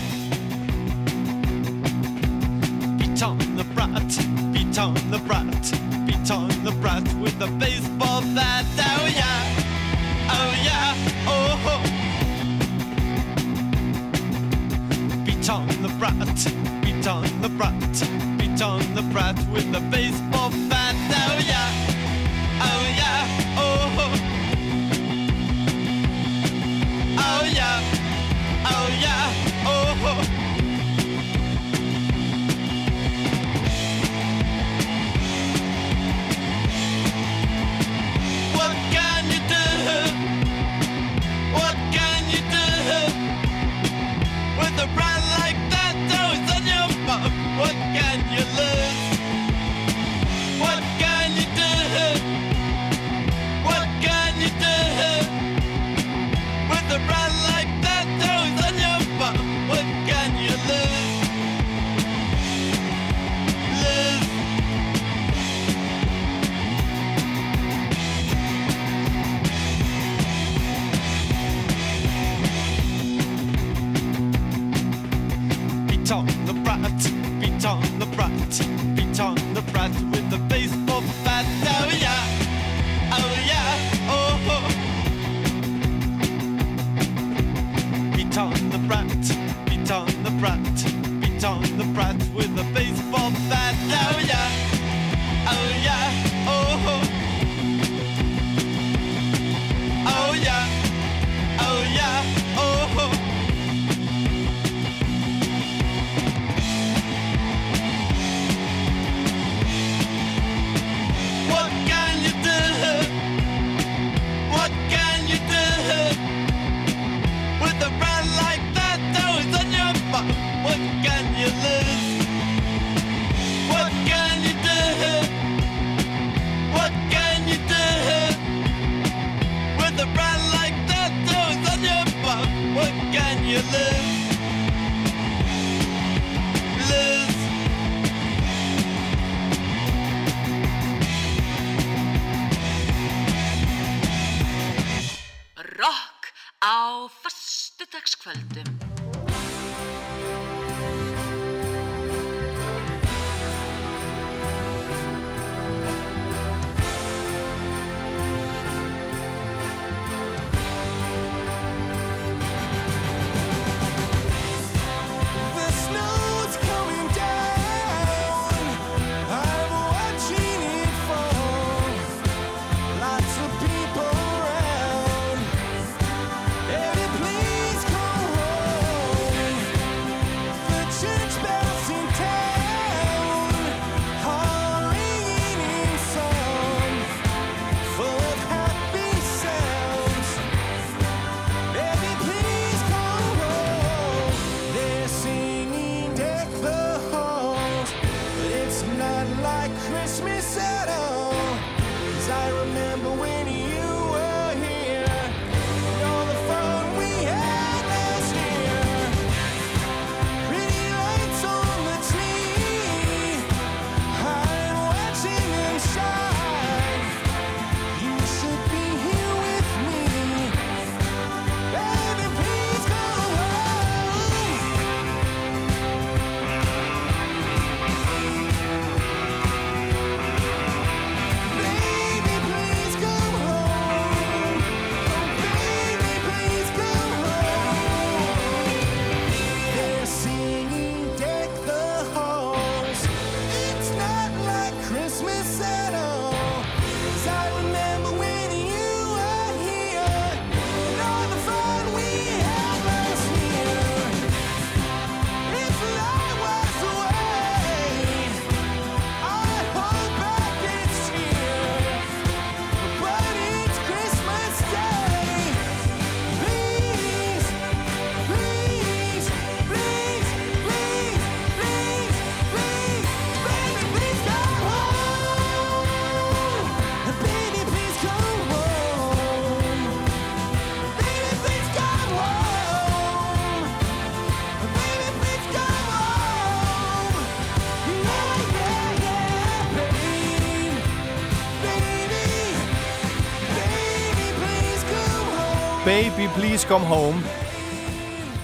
[295.94, 297.20] Baby Please Come Home.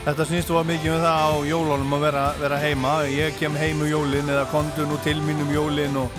[0.04, 2.92] Þetta snýst þú að mikið um það á jólunum að vera, vera heima.
[3.10, 6.14] Ég kem heim um jólin eða kondu nú til mín um jólin og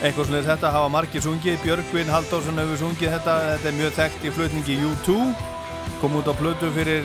[0.00, 1.60] eitthvað svona þetta hafa margir sungið.
[1.66, 3.36] Björgvin Halldórsson hefur sungið þetta.
[3.50, 5.18] Þetta er mjög þekkt í flutningi U2
[6.00, 7.04] kom út á plötu fyrir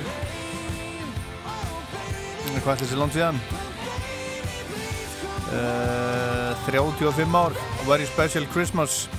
[2.63, 3.45] hvað er þessi langt síðan?
[5.51, 7.63] Uh, 35 ár.
[7.83, 9.09] Very Special Christmas.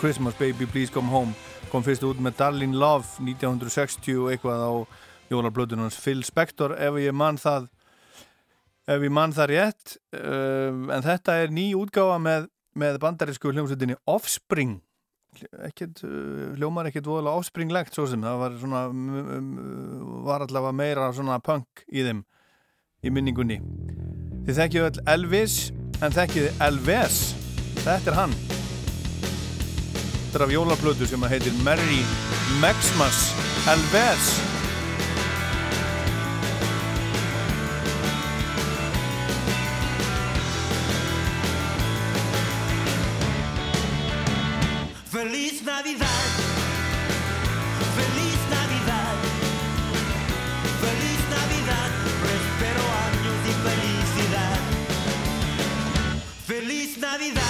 [0.00, 1.43] Christmas Baby Please Come Home
[1.74, 4.72] kom fyrst út með Darlene Love 1960 og eitthvað á
[5.32, 7.66] jólarblöðunum hans Phil Spector ef ég mann það
[8.94, 9.96] ef ég mann það rétt.
[10.14, 12.48] Um, en þetta er ný útgáfa með,
[12.78, 14.78] með bandarísku hljómsveitinni Offspring.
[15.66, 18.22] Ekkert, uh, hljómar ekkert voðalega Offspring-legt svo sem.
[18.22, 18.84] Það var svona
[20.28, 22.22] var allavega meira svona punk í þeim
[23.02, 23.58] í minningunni.
[24.46, 25.62] Þið þekkju öll Elvis
[26.04, 27.24] en þekkju Elvis.
[27.82, 28.38] Þetta er hann
[30.34, 32.00] partur af jólablötu sem að heitir Merry
[32.58, 33.18] Maxmas
[33.66, 34.24] Helves
[45.12, 46.26] Feliz Navidad.
[47.94, 49.16] Feliz Navidad.
[50.82, 51.90] Feliz Navidad.
[52.34, 54.58] Espero años de felicidad.
[56.46, 57.43] Feliz Navidad.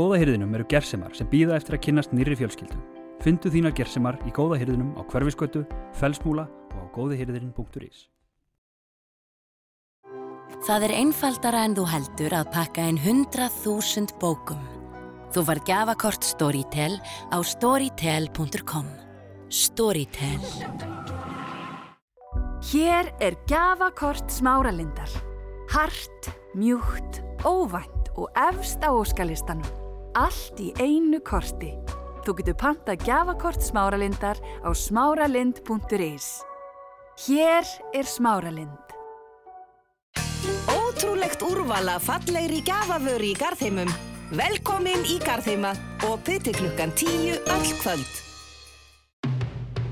[0.00, 2.78] Góða hyrðinum eru gersemar sem býða eftir að kynnast nýrri fjölskyldu.
[3.20, 5.66] Fyndu þínar gersemar í góða hyrðinum á hverfiskötu,
[5.98, 8.06] felsmúla og á góðihyrðin.is.
[10.64, 14.60] Það er einfaldara en þú heldur að pakka inn 100.000 bókum.
[15.30, 16.96] Þú var gjafakort Storytel
[17.30, 18.88] á storytel.com.
[19.50, 20.40] Storytel.
[22.70, 25.12] Hér er gjafakort smáralindar.
[25.70, 29.79] Hart, mjúkt, óvænt og efst á óskalistanum.
[30.18, 31.70] Allt í einu korti.
[32.26, 36.26] Þú getur pantað gjafakort smáralindar á smáralind.is.
[37.26, 38.96] Hér er smáralind.
[40.66, 43.92] Ótrúlegt úrval af fallegri gjafavöru í Garðheimum.
[44.34, 45.76] Velkomin í Garðheima
[46.10, 48.12] og til klukkan 10 öll kvöld.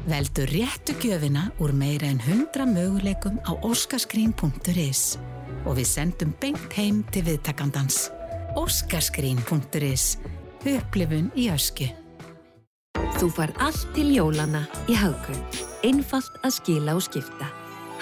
[0.09, 5.19] Veldu réttu gjöfina úr meira en 100 möguleikum á óskaskrín.is
[5.67, 8.18] og við sendum beint heim til viðtakandans.
[8.59, 10.05] óskaskrín.is
[10.67, 11.87] Upplifun í ösku.
[13.19, 15.59] Þú far allt til jólana í Hagkaup.
[15.87, 17.51] Einfalt að skila og skipta.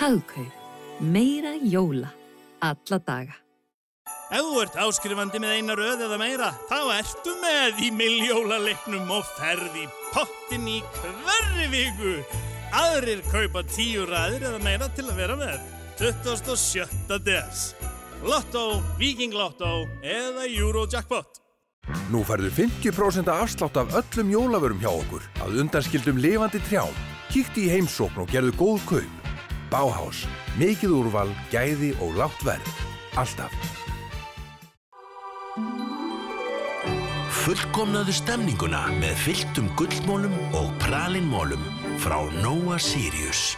[0.01, 0.53] Hagkaup.
[1.01, 2.09] Meira jóla.
[2.65, 3.37] Alla daga.
[4.33, 9.29] Ef þú ert áskrifandi með eina röð eða meira, þá ertu með í miljólaleiknum og
[9.37, 9.85] ferð í
[10.15, 12.15] pottin í hverri viku.
[12.75, 15.61] Aðrir kaupa tíu ræðir eða meira til að vera með.
[16.01, 17.21] 27.
[17.29, 17.69] des.
[18.25, 21.43] Lotto, Viking Lotto eða Eurojackpot.
[22.11, 26.95] Nú færðu 50% afslátt af öllum jólavörum hjá okkur að undanskildum lifandi trjám.
[27.31, 29.31] Kíkti í heimsókn og gerðu góð kaup.
[29.71, 30.25] Báhás,
[30.59, 32.71] mikið úrval, gæði og lágt verð.
[33.19, 33.53] Alltaf.
[37.47, 41.63] Fullkomnaðu stemninguna með fylltum gullmólum og pralinmólum
[42.03, 43.55] frá Nóa Sirius.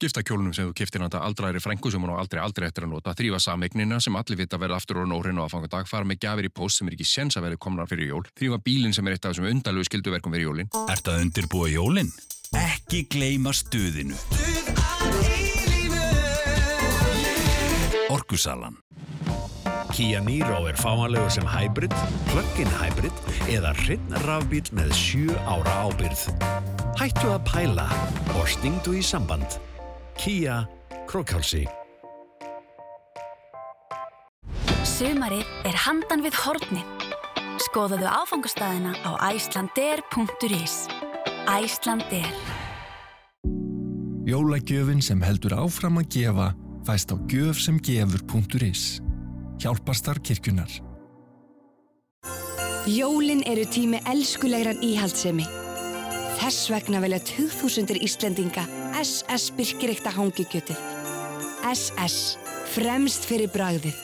[0.00, 3.12] Giftakjólunum sem þú kiftir handa aldraðri frængu sem hún á aldrei aldrei eftir að nota,
[3.12, 6.22] þrýfa sameignina sem allir vita verða aftur og nórin og að fanga dag, fara með
[6.24, 9.04] gjafir í post sem er ekki séns að verði komnar fyrir jól, þrýfa bílinn sem
[9.04, 10.72] er eitt af þessum undalegu skilduverkum fyrir jólinn.
[10.88, 12.12] Ert að undirbúa jólinn?
[12.56, 14.16] Ekki gleyma stuðinu.
[18.08, 18.80] Orkusalan.
[19.92, 21.92] Kia Niro er fáanlegur sem hybrid,
[22.30, 26.30] plug-in hybrid eða hreinn rafbíl með 7 ára ábyrð.
[26.96, 27.90] Hættu að pæla
[28.38, 29.60] og stingdu í samband.
[30.20, 30.66] Kia
[31.08, 31.62] Krókálsi.
[34.84, 36.90] Sumarið er handan við hornin.
[37.64, 40.74] Skoðaðu áfangastæðina á icelandair.is.
[41.48, 42.36] Icelandair.
[44.28, 46.50] Jólagjöfin sem heldur áfram að gefa
[46.84, 48.84] fæst á gjöfsemgefur.is.
[49.56, 50.68] Hjálparstar kirkjunar.
[52.84, 55.48] Jólin eru tími elskulegrar íhaldsemi.
[56.40, 58.62] Þess vegna velja 2000 íslendinga
[58.96, 60.78] SS Birkiríkta hangikjötið.
[61.68, 62.38] SS.
[62.72, 63.98] Fremst fyrir bragðið.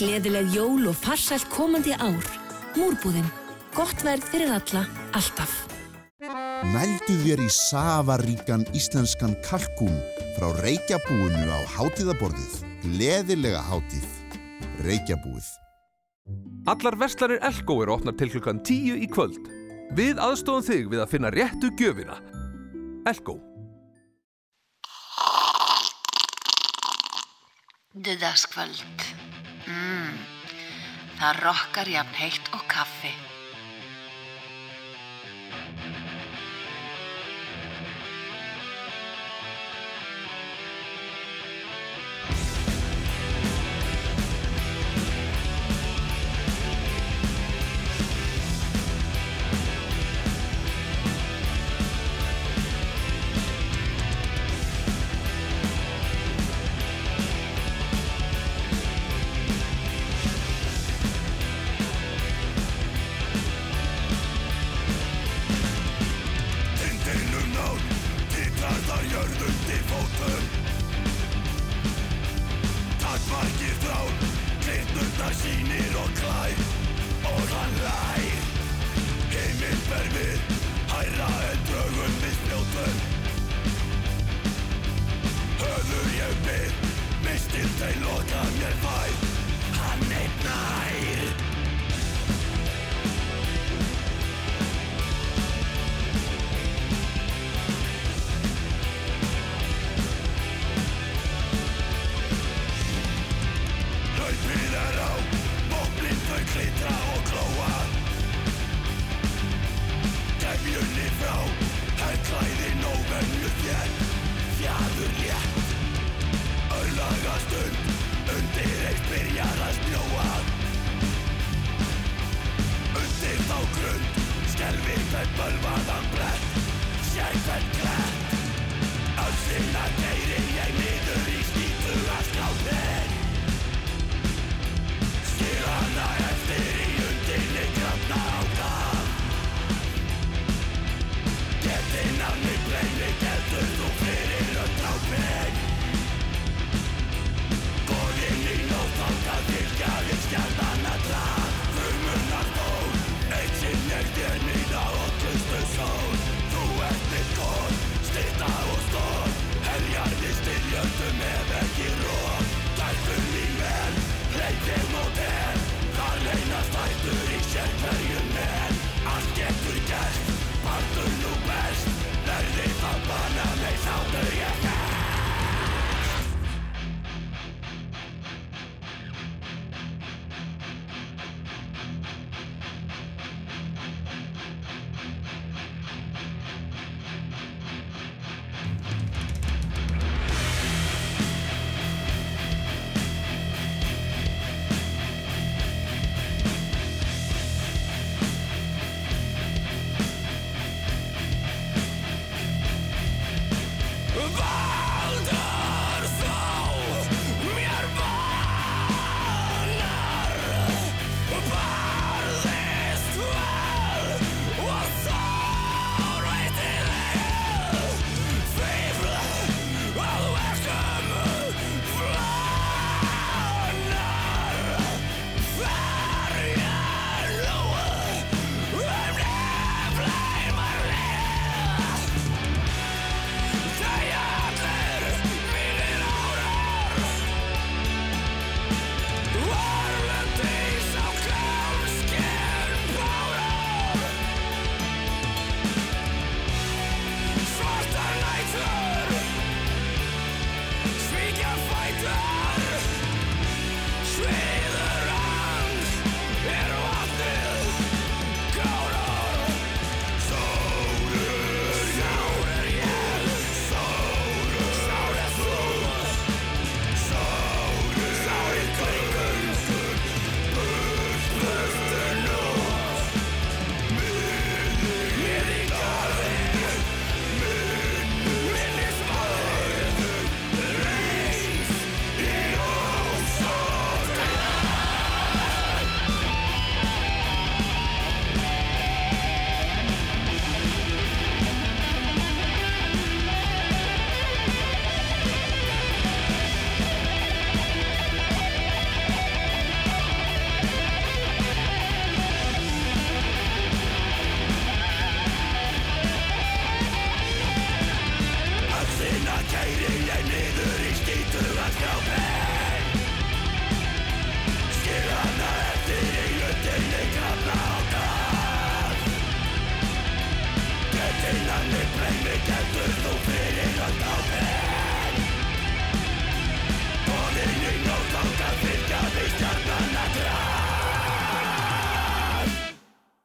[0.00, 2.24] Gleðileg jól og farsælt komandi ár.
[2.72, 3.28] Múrbúðinn.
[3.76, 5.52] Gott verð fyrir alla, alltaf.
[6.72, 9.94] Nældu þér í safaríkan íslenskan kalkún
[10.38, 12.62] frá Reykjabúinu á hátíðaborðið.
[12.86, 14.08] Gleðilega hátíð.
[14.88, 15.58] Reykjabúið.
[16.72, 19.60] Allar verslanir Elko eru opnað til klukkan 10 í kvöld.
[19.92, 22.14] Við aðstofum þig við að finna réttu gjöfina.
[23.10, 23.34] Elko.
[27.92, 29.04] Döðaskvöld.
[29.68, 30.16] Mm.
[31.18, 33.12] Það rokkar jafn heitt og kaffi.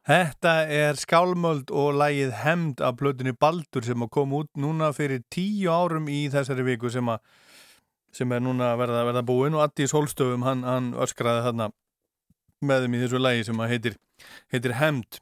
[0.07, 5.19] Þetta er skálmöld og lægið Hemd af plötunni Baldur sem að koma út núna fyrir
[5.27, 7.19] tíu árum í þessari viku sem, að,
[8.15, 11.67] sem er núna að verða, verða búinn og Addi Solstöfum hann, hann öskraði þarna
[12.63, 13.97] með þeim í þessu lægi sem heitir,
[14.55, 15.19] heitir Hemd.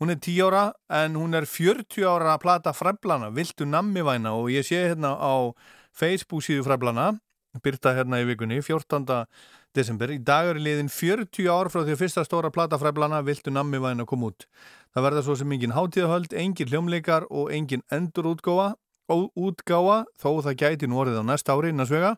[0.00, 0.64] Hún er 10 ára
[1.02, 5.52] en hún er 40 ára að plata Fræblana, Viltu nammivæna og ég sé hérna á
[5.92, 7.10] Facebook síðu Fræblana,
[7.60, 9.28] byrta hérna í vikunni, 14
[9.74, 10.12] desember.
[10.12, 13.80] Í dag er liðin 40 ár frá því að fyrsta stóra plata fræblana Viltu nammi
[13.82, 14.46] væna kom út.
[14.92, 18.74] Það verða svo sem engin hátíðahöld, engin hljómleikar og engin endurútgáfa
[19.12, 22.16] útgáfa, þó það gæti nú orðið á næsta ári innan svega.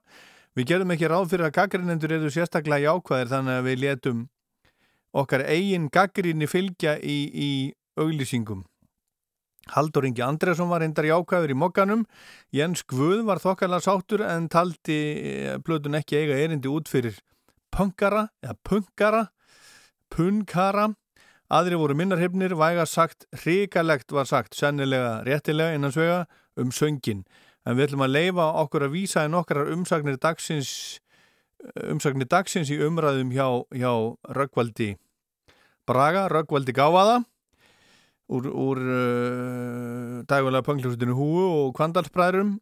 [0.55, 4.21] Við gerum ekki ráð fyrir að gaggrinendur eru sérstaklega jákvæðir þannig að við letum
[5.15, 7.51] okkar eigin gaggrinni fylgja í, í
[7.99, 8.63] auglýsingum.
[9.75, 12.05] Haldur Ingi Andresson var reyndar jákvæður í mokkanum,
[12.53, 14.99] Jens Gvuð var þokkarlega sáttur en taldi
[15.65, 17.17] blöðun ekki eiga erindi út fyrir
[17.75, 19.25] punkara eða punkara
[20.15, 20.93] punkara.
[21.53, 26.25] Aðri voru minnarhefnir, væga sagt hrikalegt var sagt, sennilega réttilega innan svega
[26.57, 27.25] um söngin
[27.65, 31.01] en við ætlum að leifa okkur að vísa en okkar umsagnir dagsins
[31.89, 33.93] umsagnir dagsins í umræðum hjá, hjá
[34.37, 34.95] Röggvaldi
[35.89, 37.23] Braga, Röggvaldi Gávaða
[38.29, 42.59] úr, úr uh, dægulega pöngljósutinu Húu og Kvandalsbræðurum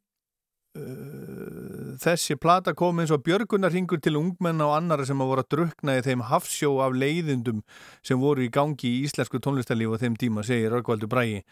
[2.03, 5.95] þessi plata kom eins og björgunarhingur til ungmenna og annara sem að voru að drukna
[5.99, 7.61] í þeim hafsjó af leiðindum
[8.03, 11.43] sem voru í gangi í íslensku tónlistarlífu á þeim tíma, segir Rökkvaldur Brægi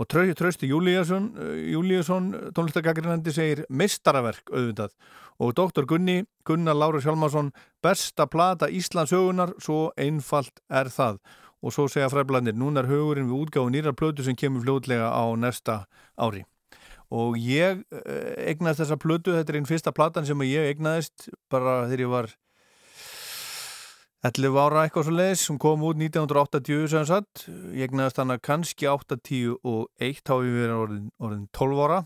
[0.00, 1.30] og Trausti Júliusson
[1.70, 4.94] Júliusson, tónlistargagrinandi segir mestaraverk auðvitað.
[5.40, 11.20] Og doktor Gunni, Gunnar Lára Sjálmarsson besta plata Íslands högunar svo einfalt er það.
[11.60, 15.24] Og svo segja fræblandir, núna er hugurinn við útgáðu nýra plötu sem kemur fljótlega á
[15.36, 15.84] næsta
[16.16, 16.44] ári
[17.10, 22.04] og ég egnaðist þessa plötu, þetta er einn fyrsta platan sem ég egnaðist bara þegar
[22.04, 22.30] ég var
[24.20, 28.88] 11 ára eitthvað svo leiðis, hún kom út 1980 sem sagt, ég egnaðist hana kannski
[28.90, 32.00] 8-10 og 1 þá við verið orðin, orðin 12 ára.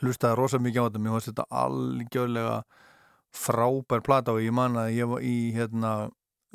[0.00, 2.56] Hlustaði rosa mikið á þetta mér fannst þetta algjörlega
[3.34, 5.92] frábær plata og ég man að ég var í hérna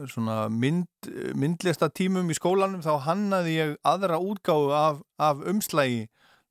[0.09, 6.07] svona mynd, myndlista tímum í skólanum þá hannaði ég aðra útgáðu af, af umslægi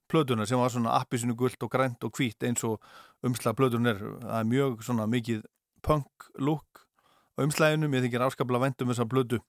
[0.09, 2.82] plötuna sem var svona appisinu gullt og grænt og hvít eins og
[3.24, 4.01] umslag plötun er.
[4.01, 5.43] Það er mjög svona mikið
[5.82, 6.85] punk look
[7.39, 9.43] á umslæginum, ég þykir afskaplega vendum þessa plötu.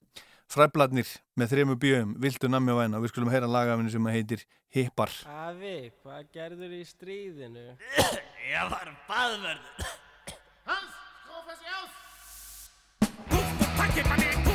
[0.49, 1.05] Fræbladnir
[1.37, 2.97] með þremu bjögum, viltu nammi á væna.
[2.97, 5.13] Og við skulum heyra lagafinu sem heitir Hippar.
[5.29, 7.65] Afi, hvað gerður í stríðinu?
[8.53, 9.89] Ég var baðverður
[10.69, 11.97] Hans, skófa sér ás
[12.99, 14.48] Pakkeballi, kúft, pakkeballi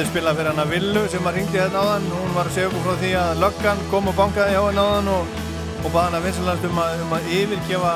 [0.00, 2.06] Er spilað fyrir hana Villu sem að ringdi hérna áðan.
[2.14, 5.10] Hún var að segja okkur frá því að löggan kom og bankaði hjá henni áðan
[5.12, 5.34] og,
[5.84, 7.90] og baða vinsalast um, að- um að yfirgefa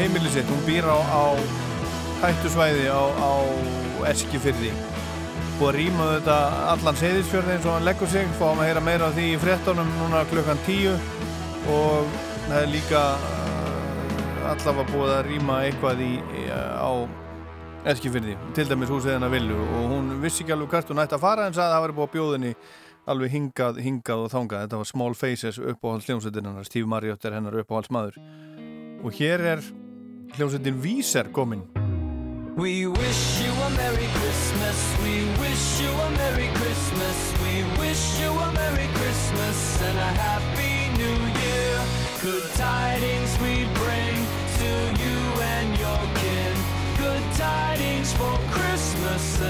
[0.00, 0.50] heimili sitt.
[0.50, 1.24] Hún býr á, á
[2.24, 3.32] hættusvæði á, á
[4.10, 4.72] Eskifyrði
[5.60, 6.36] og að rýma þetta
[6.72, 8.26] allan seyðisfjörði eins og hann leggur sig.
[8.40, 10.98] Fáum að heyra meira af því í frettunum núna klukkan 10
[11.70, 12.16] og
[12.48, 16.12] það er líka uh, allavega búið að rýma eitthvað í,
[16.82, 16.90] á
[17.84, 21.20] Eskifyrði, til dæmis húsið hennar Villu og hún vissi ekki alveg hvert hún ætti að
[21.20, 22.52] fara en sagði að það væri búið að bjóðinni
[23.12, 27.36] alveg hingað, hingað og þangað þetta var Small Faces uppáhalds hljómsveitin hennar Steve Marriott er
[27.36, 28.16] hennar uppáhalds maður
[29.04, 29.64] og hér er
[30.38, 31.66] hljómsveitin Víser komin
[32.56, 34.78] We wish you a Merry Christmas.
[35.02, 37.18] We wish you a Merry Christmas.
[37.42, 41.74] We wish you a Merry Christmas and a Happy New Year.
[42.22, 43.83] Good tidings we bring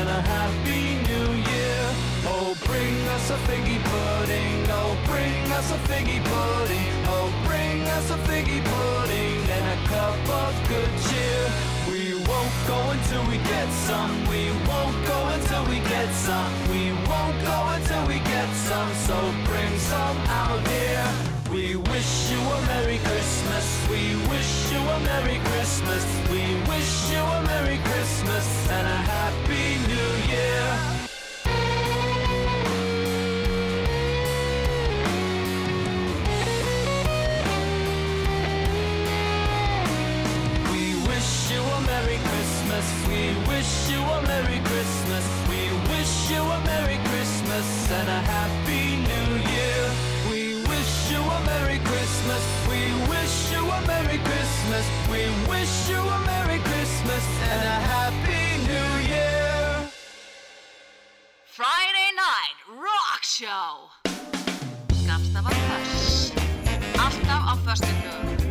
[0.04, 1.80] and a Happy New Year.
[2.28, 4.56] Oh, bring us a figgy pudding.
[4.68, 6.92] Oh, bring us a figgy pudding.
[7.08, 11.44] Oh, bring us a figgy pudding and a cup of good cheer.
[11.88, 14.12] We won't go until we get some.
[14.28, 16.52] We won't go until we get some.
[16.68, 18.90] We won't go until we get some.
[19.08, 19.16] So
[19.48, 21.06] bring some out here.
[21.50, 23.66] We wish you a Merry Christmas.
[23.88, 26.04] We wish you a Merry Christmas.
[26.28, 29.93] We wish you a Merry Christmas and a Happy New.
[40.68, 42.18] We wish you a Merry
[54.18, 54.86] Christmas.
[55.08, 56.04] We wish you
[63.24, 63.90] Show
[65.06, 66.32] Gafstafa Föss
[66.98, 68.34] Alltaf á föstudögum.
[68.34, 68.43] Look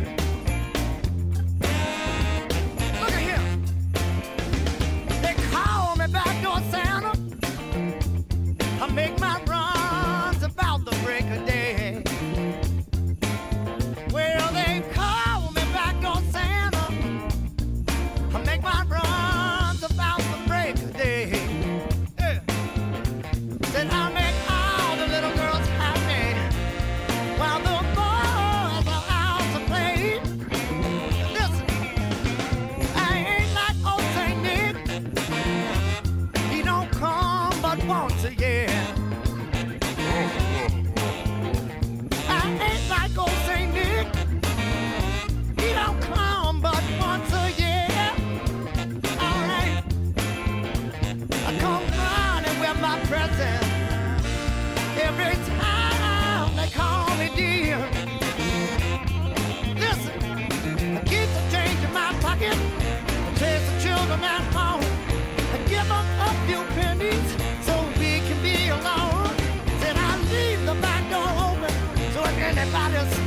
[72.56, 73.23] everybody's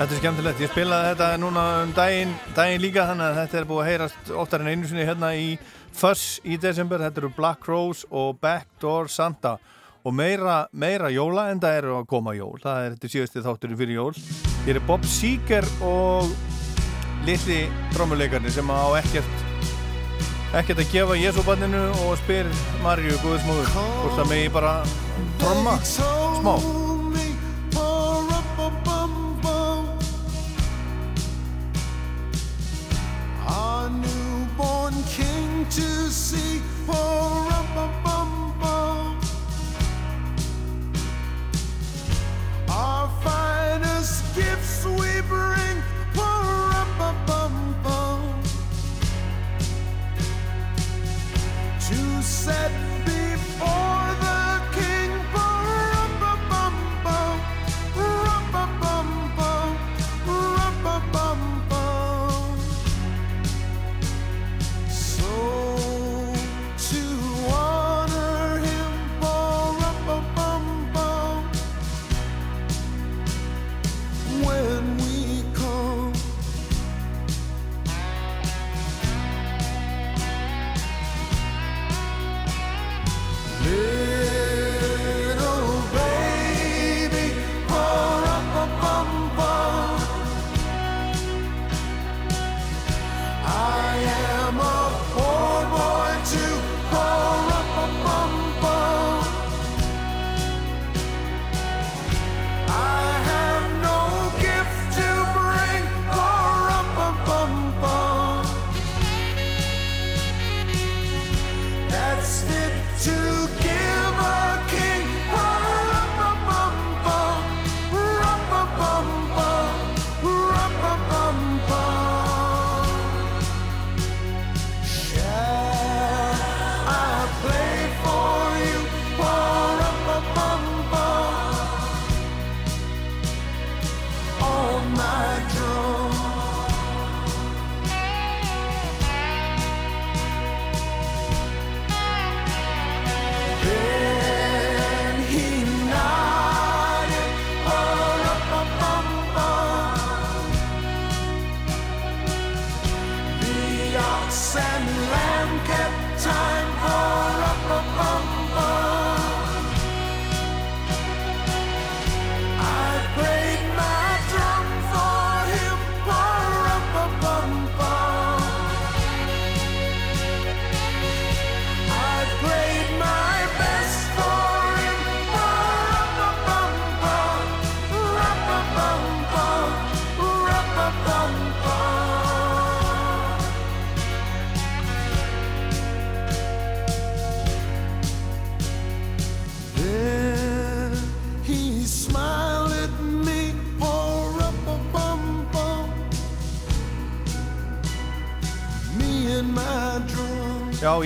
[0.00, 3.66] Þetta er skemmtilegt, ég spilaði þetta núna um daginn, daginn líka þannig að þetta er
[3.68, 5.50] búið að heyrast oftar en einu sinni hérna í
[5.92, 9.58] Fuss í desember, þetta eru Black Rose og Backdoor Santa
[10.00, 13.80] og meira, meira jóla en það eru að koma jól, það er þetta síðusti þátturinn
[13.82, 14.14] fyrir jól.
[14.64, 16.32] Hér er Bob Seger og
[17.28, 17.60] litli
[17.92, 19.44] trómuleikarnir sem á ekkert
[20.56, 22.48] ekkert að gefa Jésúbanninu og spyr
[22.80, 24.78] Marju Guðsmóður hvort það megi bara
[25.44, 26.56] tromma smá.
[33.50, 36.60] Our newborn king to see.
[36.86, 38.54] For a bum,
[42.68, 45.82] Our finest gifts we bring.
[46.14, 46.86] Bum,
[51.88, 52.70] to set
[53.04, 54.49] before the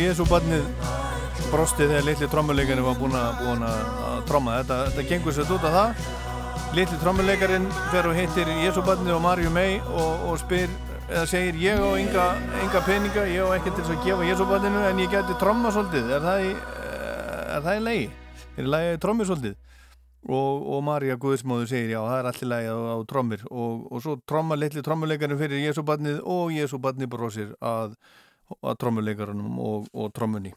[0.04, 0.26] drum.
[0.74, 4.60] Já, Jésúbarnið brosti þegar litli trommuleikarinn var búinn að, tromma.
[4.62, 6.06] Þetta, þetta gengur sér út af það.
[6.74, 10.70] Litli trommuleikarinn fer og hittir Jésúbarnið og Marju mei og, og spyr,
[11.08, 12.24] eða segir ég á enga,
[12.64, 16.10] enga peninga, ég á ekki til að gefa Jésúbarninu en ég geti tromma svolítið.
[16.16, 16.54] Er það í,
[17.58, 18.10] er það í lagi?
[18.56, 19.60] Er í lagi að trommi svolítið?
[20.24, 24.00] Og, og Marja Guðsmóður segir já, það er allir lagi á, á trommir og, og
[24.00, 27.92] svo tromma litli trommuleikarinn fyrir Jésúbarnið og Jésúbarnið brosir að,
[28.60, 30.54] að trommuleikarunum og, og trommunni.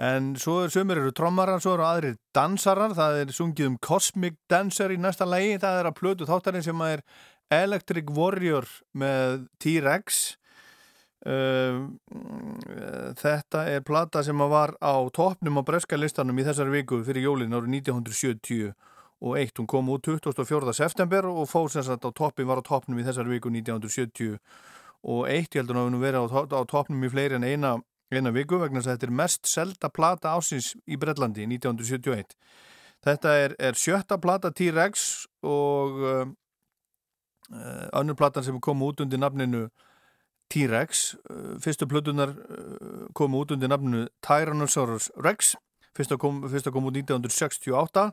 [0.00, 4.38] En svo er sömur eru trommarar, svo eru aðrir dansarar, það er sungið um Cosmic
[4.48, 7.02] Dancer í næsta lagi, það er að plötu þáttarinn sem er
[7.52, 10.20] Electric Warrior með T-Rex.
[11.20, 11.90] Uh,
[13.20, 17.26] þetta er plata sem að var á toppnum á breska listanum í þessari viku fyrir
[17.26, 18.70] jólin árið 1970
[19.20, 20.72] og eitt, hún kom út 24.
[20.72, 24.40] september og fór sem sagt á toppin, var á toppnum í þessari viku 1970
[25.04, 27.78] og eitt, ég heldur að hún verið á, á toppnum í fleiri en eina
[28.10, 32.34] eina viku vegna þess að þetta er mest selda plata ásins í Brellandi 1971.
[33.06, 35.06] Þetta er, er sjötta plata T-Rex
[35.46, 36.24] og uh,
[37.96, 39.68] önnur platan sem kom út undir nafninu
[40.52, 41.04] T-Rex.
[41.30, 45.54] Uh, fyrstu plötunar uh, kom út undir nafninu Tyrannosaurus Rex.
[45.96, 48.10] Fyrsta kom, fyrsta kom út 1968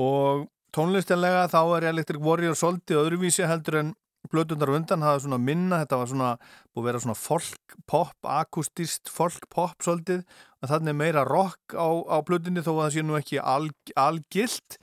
[0.00, 3.94] og tónlistinlega þá er Electric Warrior svolítið öðruvísi heldur en
[4.28, 6.30] blötundar undan er svona minna, þetta var svona
[6.74, 10.24] búið að vera svona folk pop, akustist folk pop svolítið.
[10.60, 14.76] Og þannig meira rock á, á blötunni þó að það sé nú ekki al, algilt.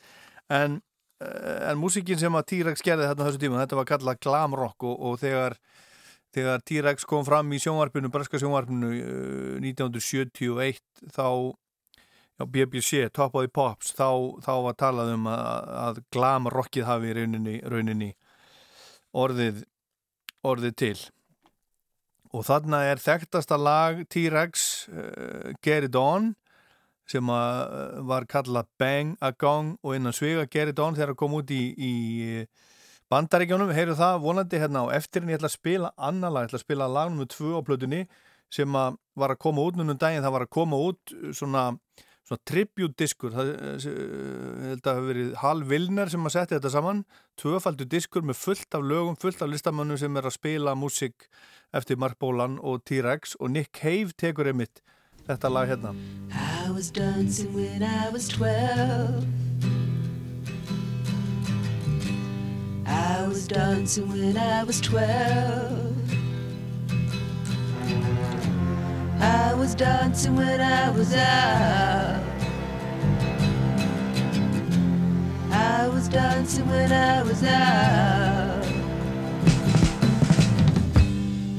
[0.49, 0.79] En,
[1.21, 4.87] eh, en músikin sem að T-Rex gerði þetta þessu tíma, þetta var kallað glam rock
[4.87, 5.57] og, og þegar,
[6.33, 8.91] þegar T-Rex kom fram í sjónvarpinu, braska sjónvarpinu
[9.61, 10.81] 1971
[11.13, 11.53] þá
[12.37, 16.85] Já, BBC, Top of the Pops, þá, þá var talað um að, að glam rockið
[16.85, 18.11] hafi rauninni, rauninni
[19.17, 19.63] orðið,
[20.45, 20.97] orðið til.
[22.35, 26.33] Og þarna er þekktasta lag T-Rex, uh, Get It On,
[27.07, 31.21] sem uh, var kallað Bang a Gong og innan svega Get It On þegar það
[31.21, 31.93] kom út í, í
[33.11, 33.71] bandaríkjónum.
[33.75, 36.67] Heyrðu það vonandi hérna á eftirinn, ég ætla að spila annar lag, ég ætla að
[36.67, 37.29] spila lag nr.
[37.31, 38.03] 2 á plötunni
[38.53, 41.63] sem að var að koma út núna um daginn, það var að koma út svona
[42.27, 43.51] svona tribute-diskur það
[44.67, 47.05] held að hafa verið Hal Vilner sem að setja þetta saman.
[47.39, 51.29] Tvöfaldur diskur með fullt af lögum fullt af listamönnum sem er að spila músik
[51.75, 54.83] eftir Mark Bolan og T-Rex og Nick Cave tekur einmitt
[55.27, 55.95] þetta lag hérna.
[56.31, 59.23] I was dancing when I was twelve.
[62.87, 65.95] I was dancing when I was twelve.
[69.19, 71.96] I was dancing when I was out.
[76.09, 78.65] Dancing when I was out.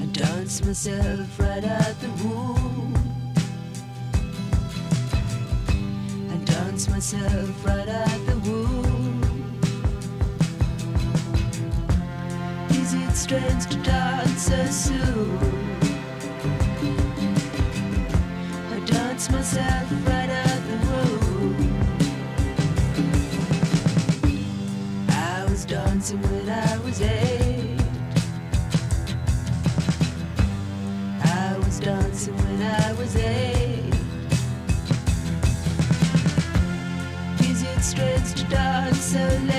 [0.00, 2.94] I danced myself right out the womb.
[6.30, 9.60] I danced myself right out the womb.
[12.70, 15.58] Is it strange to dance so soon?
[18.88, 20.07] dance myself
[32.98, 33.94] was eight.
[37.40, 39.57] Is it strange to dance so late?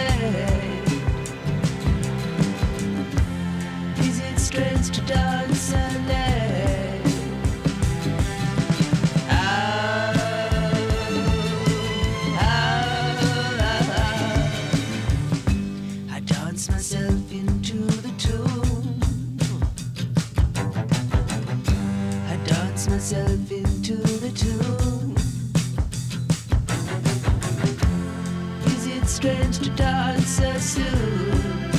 [29.19, 31.71] Strange to dance so soon?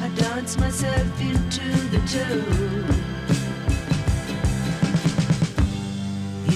[0.00, 2.88] I dance myself into the tune.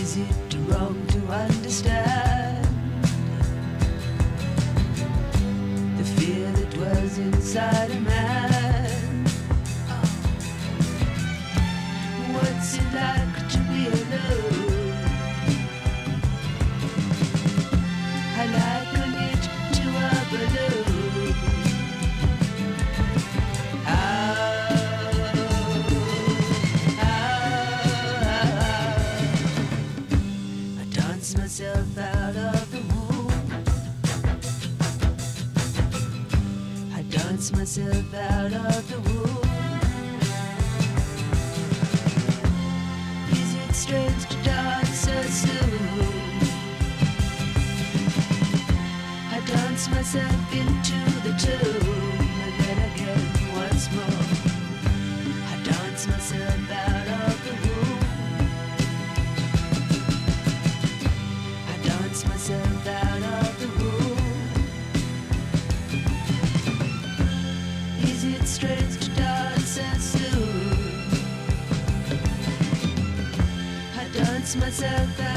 [0.00, 2.64] Is it wrong to understand
[5.98, 8.19] the fear that dwells inside a man?
[37.52, 40.20] Myself out of the womb.
[43.30, 46.10] Is it strange to dance so soon?
[49.30, 50.39] I dance myself
[74.56, 75.29] myself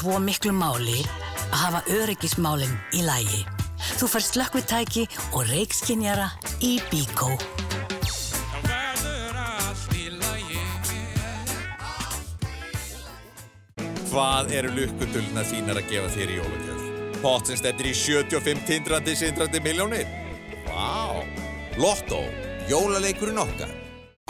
[0.00, 1.02] svo miklu máli
[1.50, 3.40] að hafa öryggismálinn í lægi.
[4.00, 5.02] Þú fær slökkvitæki
[5.36, 6.30] og reikskinjara
[6.64, 7.34] í Bíkó.
[14.10, 16.86] Hvað eru lukkudullna þínar að gefa þér í jólagjöf?
[17.20, 20.08] Pott sem stefnir í 75 tindrandi sindrandi miljónir?
[20.70, 21.20] Vá!
[21.78, 22.24] Lotto,
[22.72, 23.76] jólaleikurinn okkar.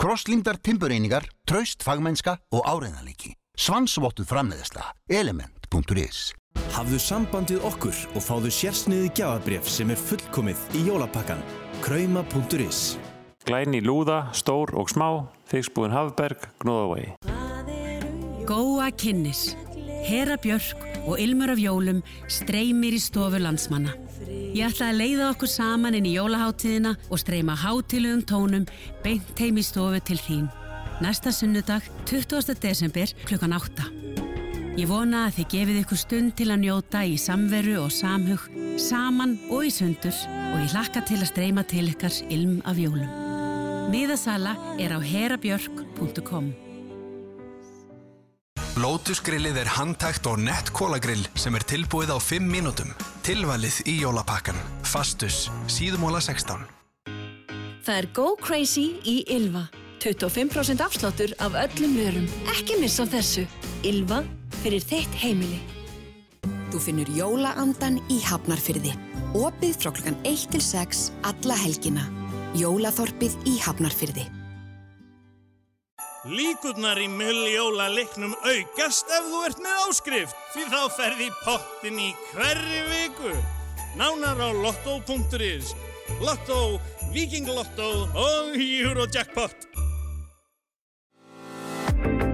[0.01, 3.33] Krosslingdar timbureiningar, traust fagmennska og áreðanleiki.
[3.57, 4.91] Svansvottuð framleiðsla.
[5.71, 6.33] Element.is
[6.71, 11.39] Hafðu sambandið okkur og fáðu sérsniði gjafabref sem er fullkomið í jólapakkan.
[11.83, 12.97] Krauma.is
[13.47, 17.15] Glæni lúða, stór og smá, þeiksbúin Hafberg, Gnóðavegi.
[18.47, 19.55] Góa kynnis.
[20.05, 23.95] Hera Björk og Ilmur af Jólum streymir í stofu landsmanna.
[24.51, 28.67] Ég ætla að leiða okkur saman inn í jólaháttíðina og streyma hátilugum tónum
[29.05, 30.51] beint heim í stofu til þín.
[31.01, 32.59] Næsta sunnudag, 20.
[32.61, 34.00] desember, klukkan 8.
[34.79, 38.45] Ég vona að þið gefið ykkur stund til að njóta í samveru og samhug,
[38.79, 43.09] saman og í sundur og ég hlakka til að streyma til ykkar Ilm af Jólum.
[43.91, 46.53] Miðasala er á herabjörk.com.
[48.79, 52.95] Lotus grillið er handtækt og nett kólagrill sem er tilbúið á 5 mínútum.
[53.27, 54.55] Tilvalið í jólapakkan.
[54.87, 56.63] Fastus, síðumóla 16.
[57.83, 59.67] Það er Go Crazy í Ylva.
[60.01, 62.31] 25% afsláttur af öllum vörum.
[62.55, 63.43] Ekki missa þessu.
[63.81, 64.19] Ylva
[64.61, 65.57] fyrir þitt heimili.
[66.69, 68.91] Þú finnur jólaandan í Hafnarfyrði.
[69.33, 72.03] Opið frá klukkan 1 til 6 alla helgina.
[72.59, 74.27] Jólaþorpið í Hafnarfyrði.
[76.29, 82.11] Líkurnar í milljóla leiknum aukast ef þú ert með áskrift því þá ferði pottin í
[82.29, 83.33] hverri viku.
[83.97, 85.73] Nánar á lotto.is
[86.21, 86.77] Lotto,
[87.15, 89.70] Viking Lotto og Eurojackpot.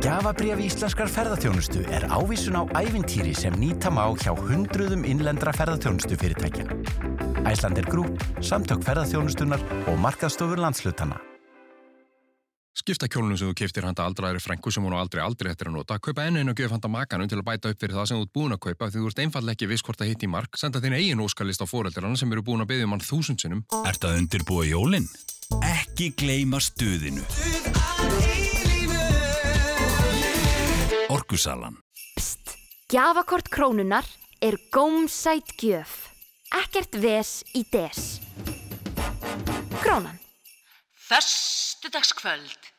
[0.08, 6.64] Gjafabrif íslenskar ferðarþjónustu er ávísun á ævintýri sem nýta má hjá hundruðum innlendra ferðarþjónustu fyrirtækja.
[7.44, 9.60] Æslander Group, Samtök ferðarþjónustunar
[9.92, 11.20] og Markaðstofur landslutana.
[12.72, 15.76] Skipta kjólunum sem þú keftir handa aldraðri frængu sem hún á aldrei aldrei eftir að
[15.82, 16.00] nota.
[16.00, 18.30] Kaupa ennu einu og gef handa makanum til að bæta upp fyrir það sem þú
[18.30, 20.56] ert búin að kaupa því þú ert einfallega ekki viss hvort það hitt í mark.
[20.56, 23.68] Senda þín eigin óskalist á fóreldrarna sem eru búin að byggja um hann þúsund sinnum.
[23.84, 25.12] Ert að undirbúa jólinn?
[25.68, 27.28] Ekki gleyma stuðinu.
[31.28, 31.76] Orkusalan.
[32.88, 34.06] Gjafakort krónunar
[34.40, 36.08] er gómsætt gjöf.
[36.56, 38.22] Ekkert ves í des.
[39.84, 40.20] Krónan.
[40.96, 42.72] Föstudagskvöld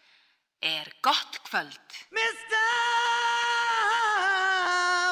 [0.64, 1.88] er gott kvöld.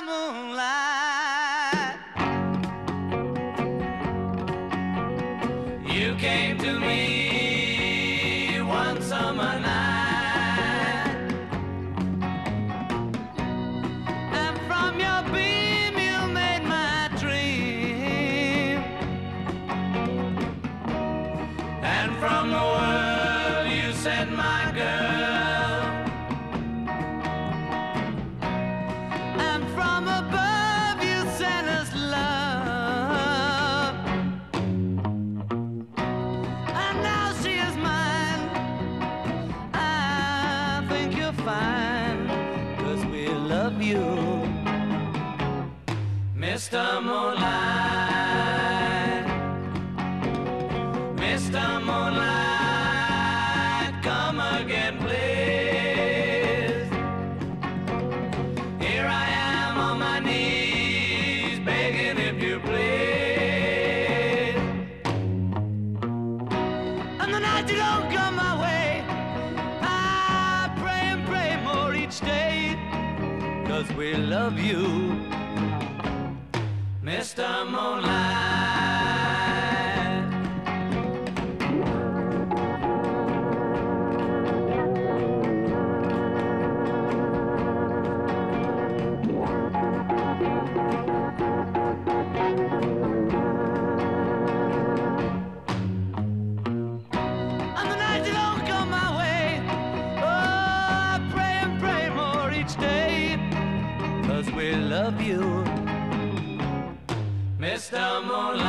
[0.06, 0.95] You
[46.66, 47.00] Mr.
[47.00, 47.65] Moonlight,
[77.16, 77.64] Mr.
[77.70, 78.45] Moonlight.
[107.90, 108.65] Mr.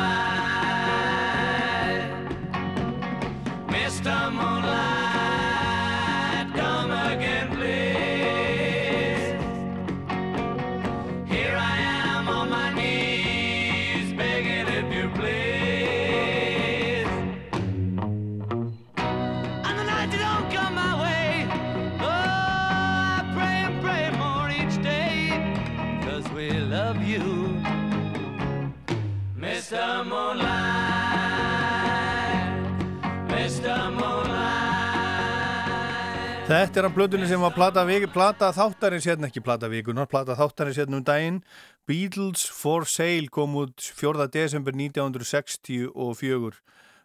[36.48, 40.78] Þetta er hann blöðunni sem var plata, plata þáttarins hérna, ekki plata vikunar, plata þáttarins
[40.80, 41.42] hérna um daginn.
[41.84, 44.24] Beatles for Sale kom út 4.
[44.32, 46.56] desember 1964.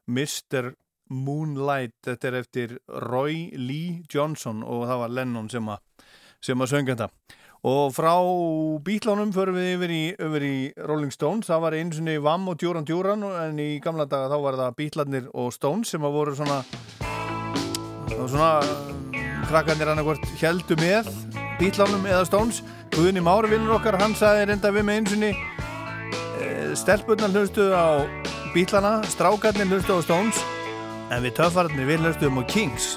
[0.08, 0.72] Mr.
[1.12, 6.08] Moonlight, þetta er eftir Roy Lee Johnson og það var Lennon sem að,
[6.40, 7.12] sem að sönga þetta.
[7.68, 8.16] Og frá
[8.88, 10.56] Beatlánum förum við yfir í, yfir í
[10.88, 14.40] Rolling Stones, það var einu sinni Vam og Djúran Djúran en í gamla daga þá
[14.48, 16.64] var það Beatlarnir og Stones sem að voru svona,
[18.24, 19.03] svona
[19.50, 21.10] krakkarnir annarkvort heldu með
[21.60, 22.62] Beatlánum eða Stones.
[22.94, 27.88] Guðni Mári vinnur okkar, hann sagði reynda við með einu sinni e, stelpunnar hlustuðu á
[28.54, 30.44] Beatlana, strákarnir hlustuðu á Stones
[31.14, 32.94] en við töffarnir við hlustuðum á Kings.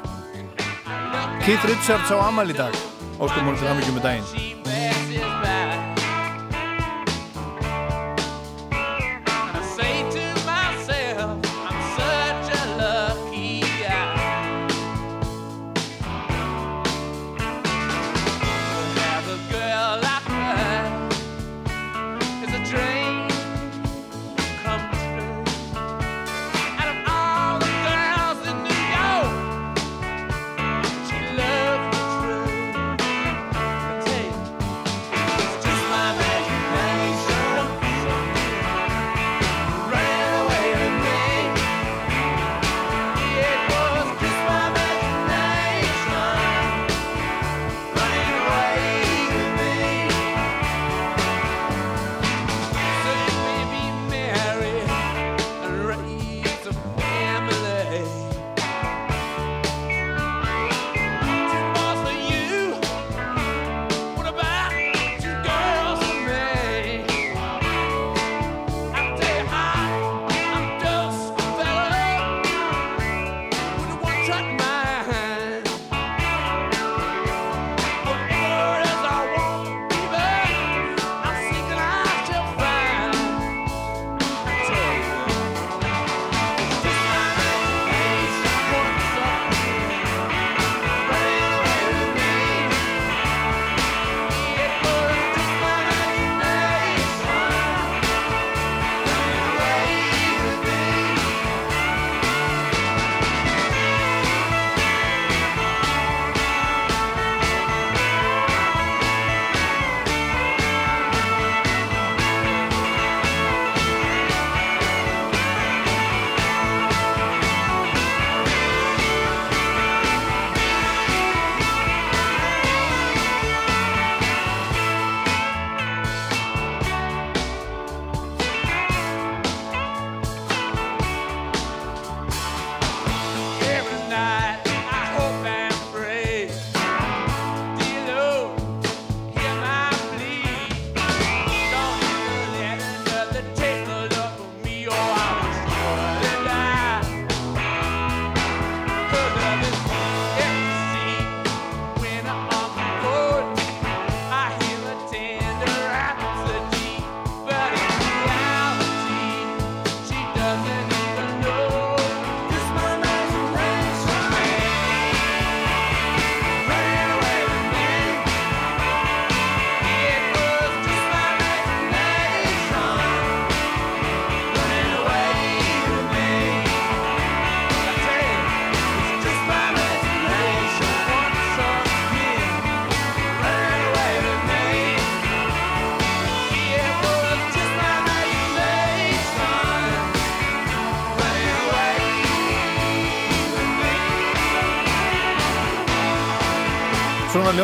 [1.47, 2.77] Keith Richards á Amal í dag,
[3.17, 4.46] óskum hún til hann ekki með daginn.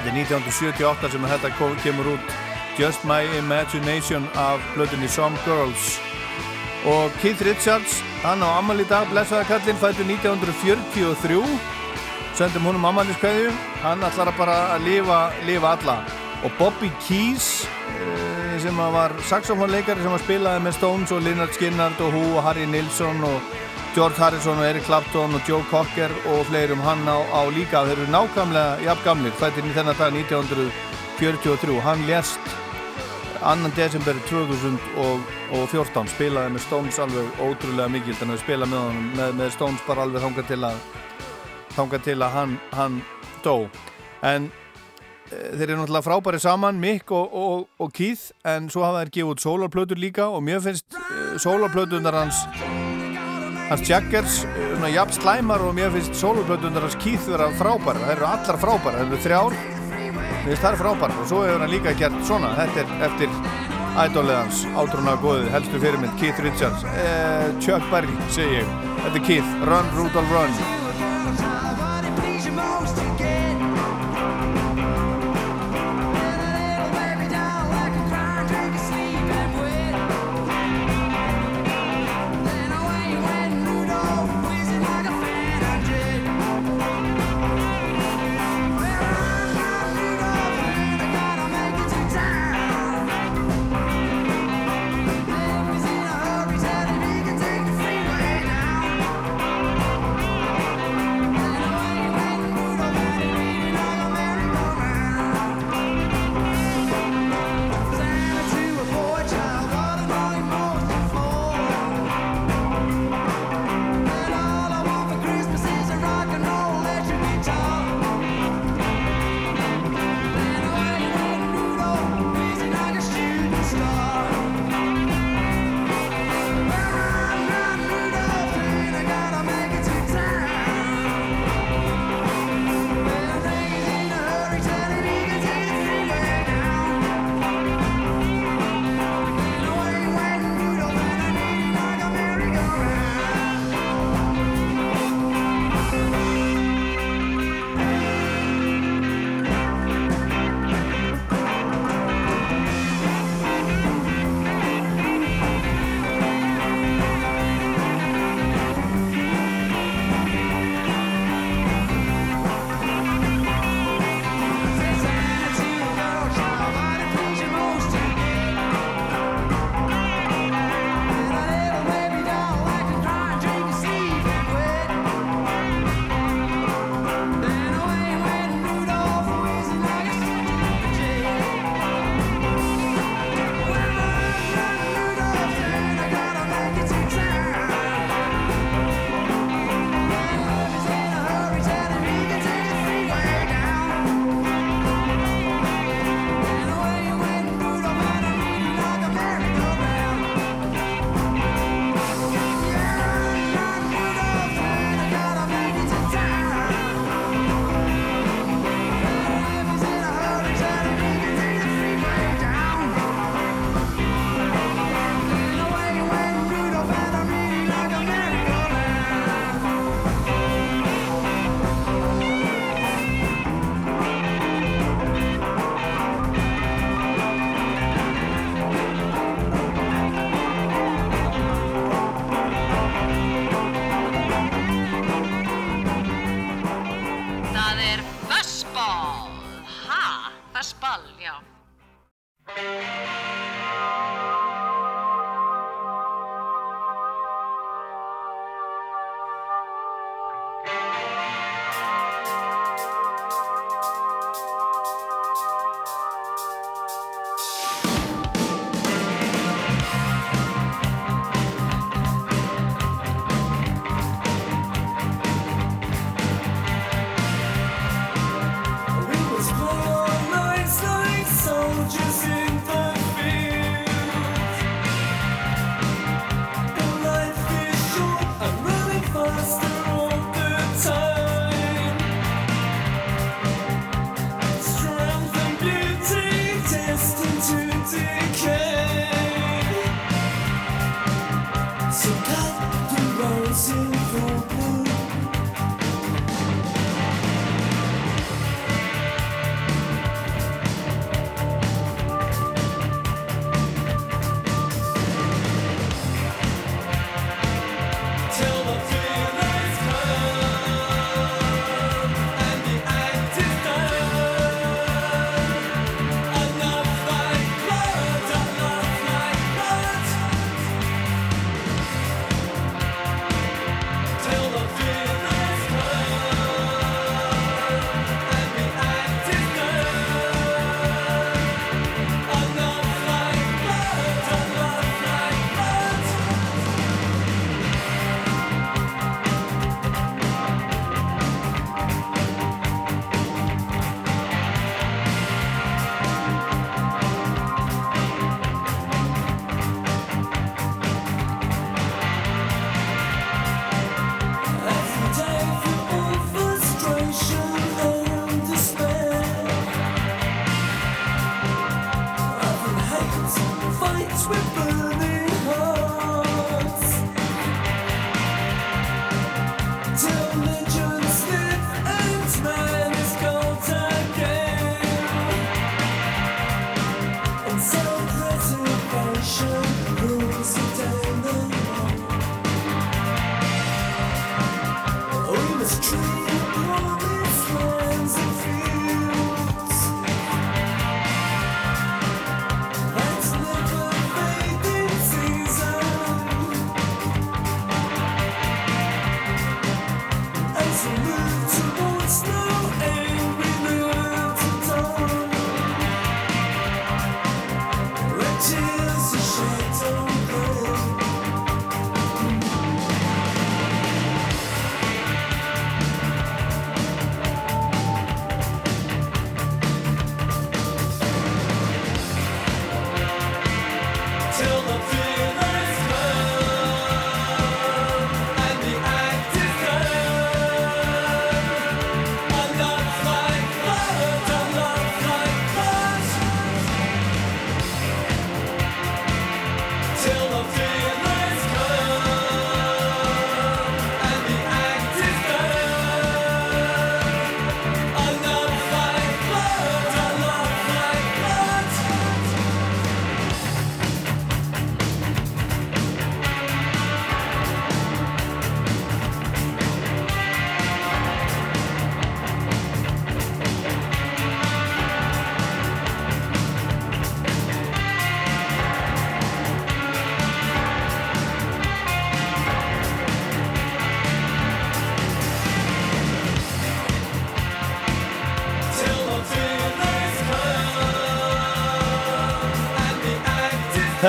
[0.01, 2.27] Þetta er 1978 sem þetta kemur út.
[2.75, 6.03] Just My Imagination af blöðunni Some Girls.
[6.91, 11.39] Og Keith Richards hann á Amal í dag, blessaða kallinn fættu 1943
[12.35, 13.55] sendum húnum ammaliðskveðju
[13.87, 17.65] hann ætlar bara að lifa, lifa alla og Bobby Keys
[17.97, 22.45] eh, sem var saxofónleikari sem að spilaði með Stones og Lynyrd Skynyrd og Who og
[22.47, 23.55] Harry Nilsson og
[23.95, 28.03] George Harrison og Eric Clapton og Joe Cocker og fleirum hann á, á líka þeir
[28.03, 32.55] eru nákvæmlega jafn gamlir fættir í þennan dag 1943 hann lést
[33.45, 33.71] 2.
[33.77, 39.55] desember 2014 spilaði með Stones alveg ótrúlega mikið þannig að spila með, honum, með, með
[39.57, 40.79] Stones bara alveg þangað til að
[41.75, 43.01] þangað til að hann, hann
[43.45, 43.57] dó
[44.25, 44.49] en
[45.31, 49.33] þeir eru náttúrulega frábæri saman, Mick og, og, og Keith, en svo hafa þeir gefið
[49.33, 52.45] út sólarplötur líka og mér finnst uh, sólarplötunar hans
[53.71, 58.17] hans Jaggers, uh, svona jafn slæmar og mér finnst sólarplötunar hans Keith vera frábæra, þeir
[58.19, 59.59] eru allar frábæra, þeir eru þrjár,
[60.05, 63.43] mér finnst það er frábæra og svo hefur hann líka gert svona, þetta er eftir
[64.05, 68.73] ædóliðans, átrúna góðið, helstu fyrirmynd, Keith Richards, uh, Chuck Berry, segi ég,
[69.05, 70.84] þetta er Keith, Run Rudolph Run.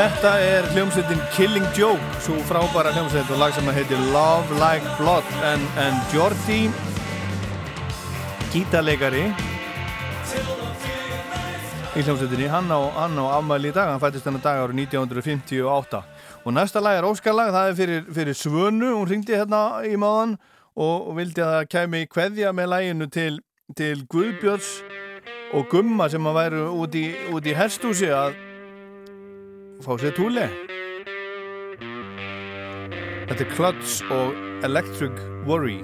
[0.05, 4.91] Þetta er hljómsveitin Killing Joke, svo frábæra hljómsveit og lag sem að heiti Love Like
[4.99, 5.31] Blood.
[5.49, 6.59] En, en Jordi
[8.53, 9.23] gítarleikari
[11.97, 13.05] í hljómsveitinni, hann á, á
[13.39, 16.03] afmæli í dag, hann fættist hennar dag árið 1958
[16.45, 20.37] og næsta lag er óskarlag, það er fyrir, fyrir Svönu, hún ringdi hérna í maðan
[20.77, 23.39] og vildi að það kemi hverja með læginu til,
[23.73, 24.75] til Guðbjörns
[25.57, 28.44] og Gumma sem að væru út í, í herstúsi að
[29.85, 30.45] fá sér túli
[33.25, 35.17] Þetta er Klutz og Electric
[35.49, 35.79] Worry.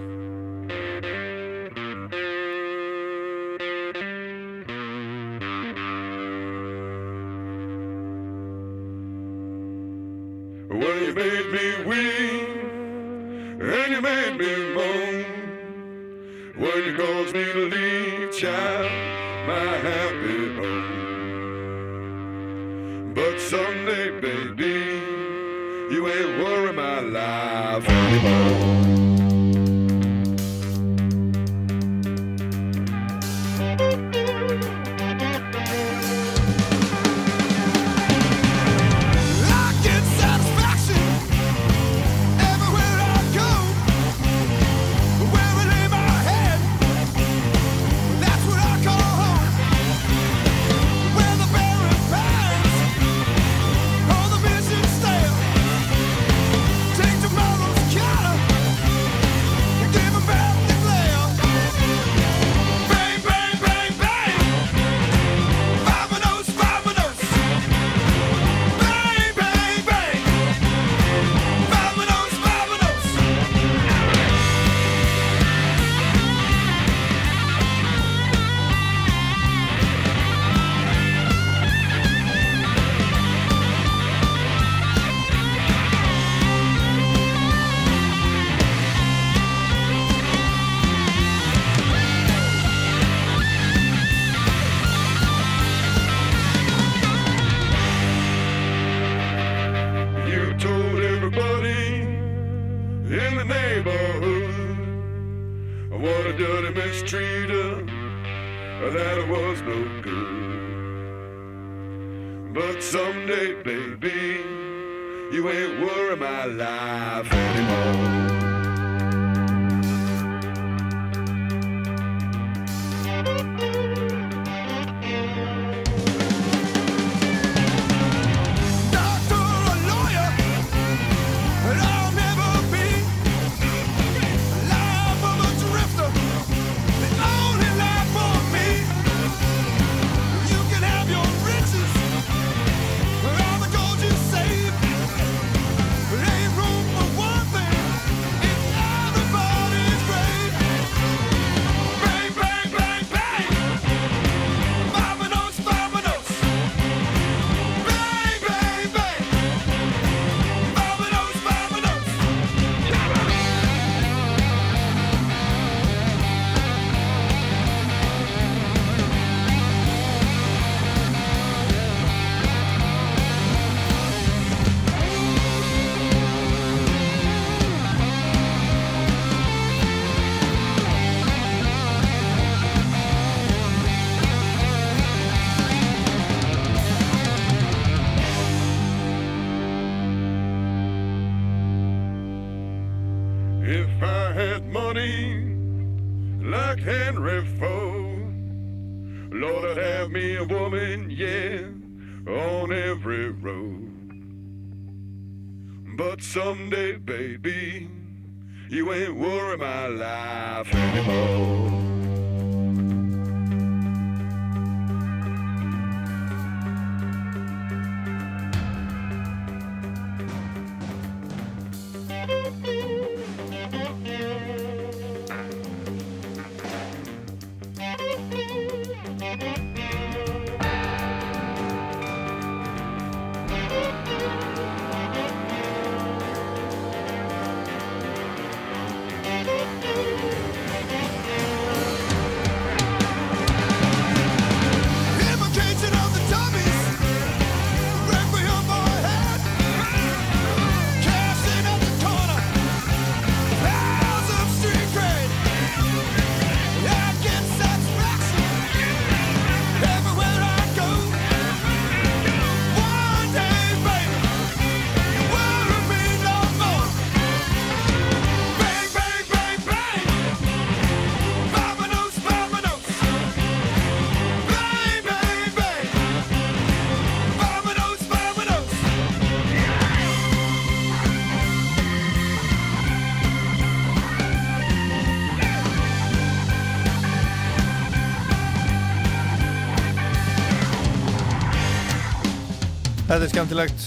[293.11, 293.81] Þetta er skemmtilegt.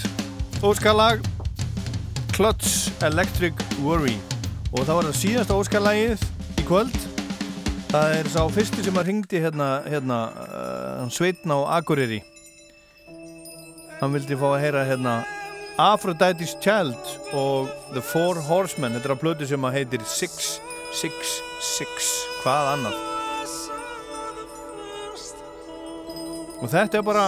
[0.60, 1.22] Óskarlag
[2.34, 4.18] Clutch Electric Worry.
[4.74, 6.20] Og það var það síðasta Óskarlagið
[6.60, 6.98] í kvöld.
[7.88, 12.20] Það er sá fyrsti sem að ringdi hérna, hérna uh, Sveitna og Akureyri.
[14.02, 15.14] Hann vildi fá að heyra hérna
[15.80, 17.00] Aphrodite's Child
[17.32, 18.92] og The Four Horsemen.
[18.98, 22.12] Þetta er á plötu sem að heitir 666
[22.42, 22.96] hvað annað?
[26.60, 27.24] Og þetta er bara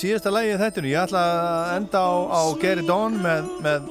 [0.00, 3.88] síðasta lægi þetta ég ætla að enda á, á It On með, með,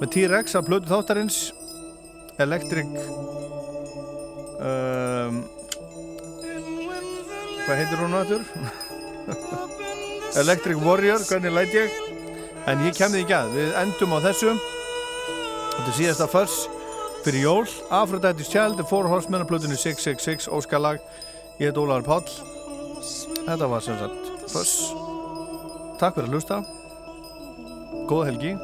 [0.00, 1.38] með T-Rex af plötu þáttarins.
[2.40, 2.88] Electric
[4.60, 5.38] um,
[7.64, 8.42] hvað heitir hún náttúr
[10.42, 11.96] Electric Warrior hvernig læt ég?
[12.68, 14.52] En ég kemði ekki að, við endum á þessu.
[14.58, 16.58] Þetta er síðasta förs
[17.24, 21.00] fyrir jól, Aphrodite's Child The Four Horsemen af plötunni 666 Óskalag,
[21.60, 22.38] ég heit Ólaður Páll.
[23.46, 25.05] Þetta var sem sagt förs
[25.96, 26.60] Takk fyrir að hlusta.
[28.10, 28.54] Góða helgi.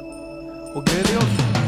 [0.73, 1.62] Og gleði jól